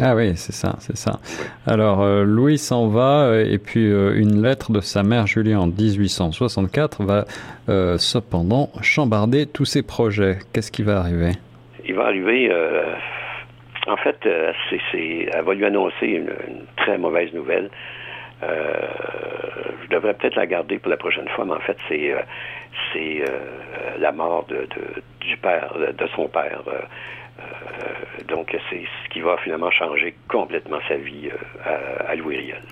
Ah 0.00 0.14
oui, 0.16 0.32
c'est 0.36 0.54
ça, 0.54 0.76
c'est 0.80 0.96
ça. 0.96 1.20
Alors, 1.66 2.00
euh, 2.00 2.24
Louis 2.24 2.56
s'en 2.56 2.88
va, 2.88 3.24
euh, 3.24 3.44
et 3.44 3.58
puis 3.58 3.84
euh, 3.84 4.18
une 4.18 4.40
lettre 4.40 4.72
de 4.72 4.80
sa 4.80 5.02
mère 5.02 5.26
Julie 5.26 5.54
en 5.54 5.66
1864 5.66 7.04
va 7.04 7.26
cependant 7.98 8.70
chambarder 8.80 9.46
tous 9.46 9.64
ses 9.64 9.82
projets. 9.82 10.38
Qu'est-ce 10.52 10.72
qui 10.72 10.82
va 10.82 10.98
arriver? 10.98 11.32
Il 11.92 11.98
va 11.98 12.06
arriver, 12.06 12.50
en 13.86 13.96
fait, 13.98 14.16
c'est, 14.70 15.28
elle 15.30 15.44
va 15.44 15.52
lui 15.52 15.66
annoncer 15.66 16.06
une, 16.06 16.30
très 16.78 16.96
mauvaise 16.96 17.30
nouvelle. 17.34 17.68
je 18.40 19.88
devrais 19.90 20.14
peut-être 20.14 20.36
la 20.36 20.46
garder 20.46 20.78
pour 20.78 20.88
la 20.88 20.96
prochaine 20.96 21.28
fois, 21.28 21.44
mais 21.44 21.52
en 21.52 21.60
fait, 21.60 21.76
c'est, 21.90 22.14
c'est 22.94 23.22
la 23.98 24.10
mort 24.10 24.46
de, 24.46 24.66
du 25.20 25.36
père, 25.36 25.74
de 25.76 26.06
son 26.16 26.28
père. 26.28 26.62
Euh, 27.38 28.22
donc, 28.28 28.56
c'est 28.70 28.82
ce 29.04 29.08
qui 29.10 29.20
va 29.20 29.36
finalement 29.38 29.70
changer 29.70 30.14
complètement 30.28 30.78
sa 30.88 30.96
vie 30.96 31.28
euh, 31.28 31.96
à, 32.06 32.14
Louis 32.14 32.36
Riel. 32.36 32.62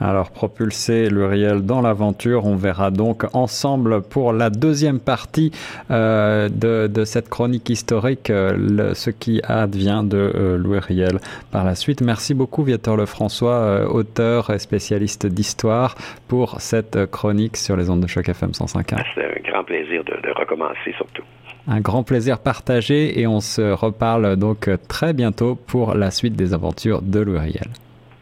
Alors, 0.00 0.30
propulser 0.30 1.08
Riel 1.10 1.62
dans 1.62 1.80
l'aventure, 1.80 2.46
on 2.46 2.54
verra 2.54 2.92
donc 2.92 3.24
ensemble 3.34 4.02
pour 4.02 4.32
la 4.32 4.48
deuxième 4.48 5.00
partie 5.00 5.50
euh, 5.90 6.48
de, 6.48 7.04
cette 7.04 7.28
chronique 7.28 7.68
historique 7.68 8.28
ce 8.28 9.10
qui 9.10 9.40
advient 9.42 10.02
de 10.04 10.56
Louis 10.56 10.78
Riel 10.78 11.18
par 11.50 11.64
la 11.64 11.74
suite. 11.74 12.00
Merci 12.00 12.34
beaucoup, 12.34 12.62
Viateur 12.62 12.96
Lefrançois, 12.96 13.92
auteur 13.92 14.50
et 14.50 14.60
spécialiste 14.60 15.26
d'histoire, 15.26 15.96
pour 16.28 16.60
cette 16.60 17.06
chronique 17.10 17.56
sur 17.56 17.76
les 17.76 17.90
ondes 17.90 18.00
de 18.00 18.06
choc 18.06 18.28
FM 18.28 18.50
105.1. 18.50 19.02
C'est 19.16 19.24
un 19.24 19.50
grand 19.50 19.64
plaisir 19.64 20.04
de 20.04 20.30
recommencer 20.30 20.92
surtout. 20.96 21.24
Un 21.70 21.80
grand 21.80 22.02
plaisir 22.02 22.38
partagé 22.38 23.20
et 23.20 23.26
on 23.26 23.40
se 23.40 23.60
reparle 23.60 24.36
donc 24.36 24.70
très 24.88 25.12
bientôt 25.12 25.54
pour 25.54 25.94
la 25.94 26.10
suite 26.10 26.34
des 26.34 26.54
aventures 26.54 27.02
de 27.02 27.20
Louis. 27.20 27.58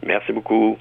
Merci 0.05 0.33
beaucoup. 0.33 0.77